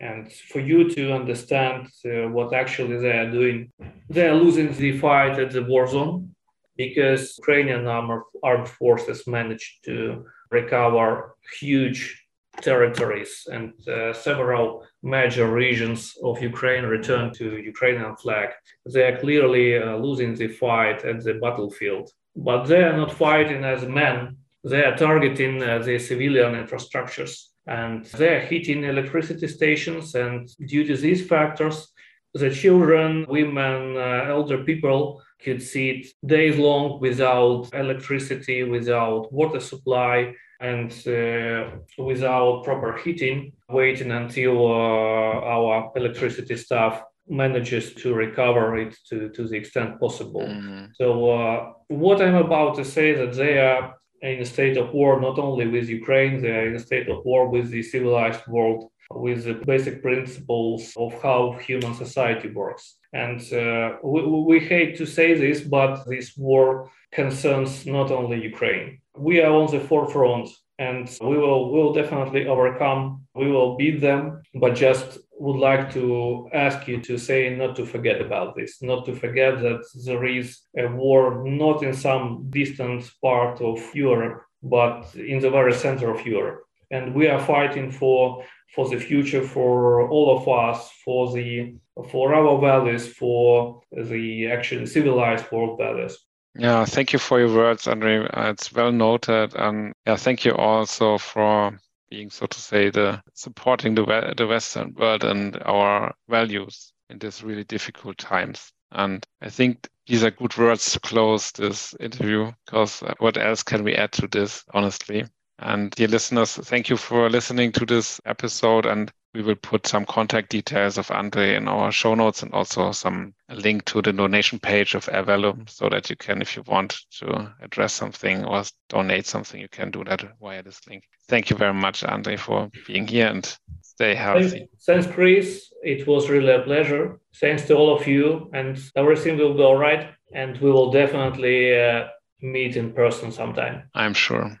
And 0.00 0.30
for 0.50 0.60
you 0.60 0.90
to 0.90 1.14
understand 1.14 1.86
uh, 2.04 2.28
what 2.28 2.52
actually 2.52 2.98
they 2.98 3.16
are 3.22 3.30
doing 3.30 3.72
they 4.10 4.26
are 4.28 4.34
losing 4.44 4.72
the 4.72 4.98
fight 4.98 5.38
at 5.38 5.50
the 5.52 5.62
war 5.62 5.86
zone 5.86 6.34
because 6.76 7.38
ukrainian 7.38 7.86
armed 7.86 8.68
forces 8.68 9.26
managed 9.26 9.72
to 9.86 10.26
recover 10.50 11.36
huge 11.60 12.23
territories 12.60 13.46
and 13.50 13.72
uh, 13.88 14.12
several 14.12 14.84
major 15.02 15.50
regions 15.50 16.14
of 16.22 16.42
Ukraine 16.42 16.84
returned 16.84 17.34
to 17.34 17.58
Ukrainian 17.58 18.16
flag. 18.16 18.50
They 18.86 19.04
are 19.04 19.18
clearly 19.18 19.78
uh, 19.78 19.96
losing 19.96 20.34
the 20.34 20.48
fight 20.48 21.04
at 21.04 21.22
the 21.24 21.34
battlefield, 21.34 22.10
but 22.36 22.64
they 22.64 22.82
are 22.82 22.96
not 22.96 23.12
fighting 23.12 23.64
as 23.64 23.86
men. 23.86 24.36
They 24.62 24.82
are 24.84 24.96
targeting 24.96 25.62
uh, 25.62 25.78
the 25.80 25.98
civilian 25.98 26.52
infrastructures 26.54 27.34
and 27.66 28.04
they 28.06 28.36
are 28.36 28.40
hitting 28.40 28.84
electricity 28.84 29.48
stations. 29.48 30.14
And 30.14 30.48
due 30.66 30.84
to 30.86 30.96
these 30.96 31.26
factors, 31.26 31.88
the 32.34 32.50
children, 32.50 33.26
women, 33.28 33.96
uh, 33.96 34.26
elder 34.28 34.64
people 34.64 35.22
could 35.42 35.62
sit 35.62 36.06
days 36.24 36.56
long 36.58 37.00
without 37.00 37.68
electricity, 37.72 38.64
without 38.64 39.32
water 39.32 39.60
supply, 39.60 40.34
and 40.60 40.90
uh, 41.06 41.70
without 41.98 42.64
proper 42.64 42.96
heating, 42.96 43.52
waiting 43.68 44.10
until 44.10 44.66
uh, 44.66 45.54
our 45.54 45.92
electricity 45.96 46.56
staff 46.56 47.02
manages 47.28 47.94
to 47.94 48.14
recover 48.14 48.76
it 48.78 48.96
to, 49.08 49.30
to 49.30 49.48
the 49.48 49.56
extent 49.56 49.98
possible. 49.98 50.42
Mm-hmm. 50.42 50.86
So 50.94 51.30
uh, 51.30 51.72
what 51.88 52.20
I'm 52.20 52.36
about 52.36 52.76
to 52.76 52.84
say 52.84 53.12
that 53.14 53.34
they 53.34 53.58
are 53.58 53.96
in 54.22 54.40
a 54.40 54.44
state 54.44 54.76
of 54.76 54.92
war 54.92 55.20
not 55.20 55.38
only 55.38 55.66
with 55.66 55.88
Ukraine, 55.88 56.40
they 56.40 56.50
are 56.50 56.68
in 56.68 56.76
a 56.76 56.78
state 56.78 57.08
of 57.08 57.24
war 57.24 57.48
with 57.48 57.70
the 57.70 57.82
civilized 57.82 58.46
world, 58.46 58.90
with 59.10 59.44
the 59.44 59.54
basic 59.54 60.02
principles 60.02 60.92
of 60.96 61.20
how 61.22 61.52
human 61.52 61.94
society 61.94 62.50
works. 62.50 62.98
And 63.14 63.40
uh, 63.52 63.96
we, 64.02 64.22
we 64.50 64.58
hate 64.60 64.96
to 64.98 65.06
say 65.06 65.34
this, 65.34 65.60
but 65.60 66.04
this 66.06 66.36
war 66.36 66.90
concerns 67.12 67.86
not 67.86 68.10
only 68.10 68.42
Ukraine. 68.42 68.98
We 69.16 69.40
are 69.40 69.52
on 69.52 69.70
the 69.70 69.80
forefront 69.80 70.48
and 70.78 71.08
we 71.20 71.38
will 71.38 71.70
will 71.70 71.92
definitely 71.92 72.48
overcome. 72.48 73.00
We 73.34 73.48
will 73.50 73.76
beat 73.76 74.00
them 74.00 74.42
but 74.54 74.74
just 74.74 75.18
would 75.38 75.60
like 75.70 75.92
to 75.92 76.48
ask 76.52 76.88
you 76.88 77.00
to 77.02 77.16
say 77.18 77.54
not 77.54 77.76
to 77.76 77.84
forget 77.84 78.20
about 78.20 78.54
this 78.54 78.82
not 78.82 79.04
to 79.04 79.14
forget 79.14 79.60
that 79.60 79.82
there 80.06 80.24
is 80.24 80.60
a 80.78 80.86
war 80.86 81.44
not 81.44 81.82
in 81.82 81.92
some 81.92 82.46
distant 82.50 83.02
part 83.20 83.60
of 83.60 83.78
europe 83.94 84.44
but 84.64 85.14
in 85.14 85.38
the 85.40 85.50
very 85.50 85.74
center 85.74 86.10
of 86.10 86.26
europe. 86.26 86.62
And 86.90 87.14
we 87.14 87.28
are 87.28 87.40
fighting 87.40 87.90
for 87.90 88.44
for 88.74 88.88
the 88.88 88.98
future 88.98 89.42
for 89.42 90.08
all 90.08 90.36
of 90.36 90.48
us 90.48 90.90
for 91.04 91.32
the 91.32 91.74
for 92.10 92.34
our 92.34 92.60
values 92.60 93.06
for 93.06 93.80
the 93.92 94.50
actually 94.50 94.86
civilized 94.86 95.50
world 95.52 95.78
values 95.78 96.18
yeah, 96.56 96.84
thank 96.84 97.12
you 97.12 97.18
for 97.18 97.40
your 97.40 97.52
words, 97.52 97.88
Andre. 97.88 98.28
Uh, 98.28 98.50
it's 98.50 98.72
well 98.72 98.92
noted, 98.92 99.56
and 99.56 99.92
yeah, 100.06 100.14
thank 100.14 100.44
you 100.44 100.54
also 100.54 101.18
for 101.18 101.76
being, 102.10 102.30
so 102.30 102.46
to 102.46 102.60
say, 102.60 102.90
the 102.90 103.20
supporting 103.34 103.96
the 103.96 104.34
the 104.36 104.46
Western 104.46 104.94
world 104.94 105.24
and 105.24 105.60
our 105.64 106.14
values 106.28 106.92
in 107.10 107.18
these 107.18 107.42
really 107.42 107.64
difficult 107.64 108.18
times. 108.18 108.72
And 108.92 109.26
I 109.42 109.50
think 109.50 109.88
these 110.06 110.22
are 110.22 110.30
good 110.30 110.56
words 110.56 110.92
to 110.92 111.00
close 111.00 111.50
this 111.52 111.92
interview 111.98 112.52
because 112.64 113.02
uh, 113.02 113.14
what 113.18 113.36
else 113.36 113.64
can 113.64 113.82
we 113.82 113.96
add 113.96 114.12
to 114.12 114.28
this, 114.28 114.64
honestly? 114.72 115.24
And 115.58 115.90
dear 115.92 116.08
listeners, 116.08 116.56
thank 116.56 116.88
you 116.88 116.96
for 116.96 117.30
listening 117.30 117.72
to 117.72 117.86
this 117.86 118.20
episode. 118.24 118.86
And 118.86 119.12
we 119.34 119.42
will 119.42 119.56
put 119.56 119.86
some 119.86 120.04
contact 120.04 120.50
details 120.50 120.96
of 120.96 121.10
Andre 121.10 121.56
in 121.56 121.66
our 121.66 121.90
show 121.90 122.14
notes 122.14 122.42
and 122.42 122.52
also 122.52 122.92
some 122.92 123.34
link 123.48 123.84
to 123.86 124.00
the 124.00 124.12
donation 124.12 124.58
page 124.58 124.94
of 124.94 125.06
Avellum 125.06 125.68
so 125.68 125.88
that 125.88 126.08
you 126.08 126.16
can, 126.16 126.40
if 126.40 126.56
you 126.56 126.62
want 126.66 126.96
to 127.18 127.52
address 127.60 127.92
something 127.92 128.44
or 128.44 128.62
donate 128.88 129.26
something, 129.26 129.60
you 129.60 129.68
can 129.68 129.90
do 129.90 130.04
that 130.04 130.24
via 130.40 130.62
this 130.62 130.80
link. 130.88 131.04
Thank 131.28 131.50
you 131.50 131.56
very 131.56 131.74
much, 131.74 132.04
Andre, 132.04 132.36
for 132.36 132.70
being 132.86 133.06
here 133.08 133.26
and 133.26 133.56
stay 133.82 134.14
healthy. 134.14 134.68
Thanks, 134.86 135.06
Chris. 135.06 135.72
It 135.82 136.06
was 136.06 136.30
really 136.30 136.52
a 136.52 136.62
pleasure. 136.62 137.18
Thanks 137.40 137.66
to 137.66 137.74
all 137.74 137.96
of 137.96 138.06
you, 138.06 138.50
and 138.52 138.78
everything 138.96 139.36
will 139.36 139.54
go 139.54 139.74
right. 139.74 140.10
And 140.32 140.58
we 140.60 140.70
will 140.70 140.90
definitely 140.90 141.78
uh, 141.80 142.08
meet 142.40 142.76
in 142.76 142.92
person 142.92 143.32
sometime. 143.32 143.84
I'm 143.94 144.14
sure. 144.14 144.60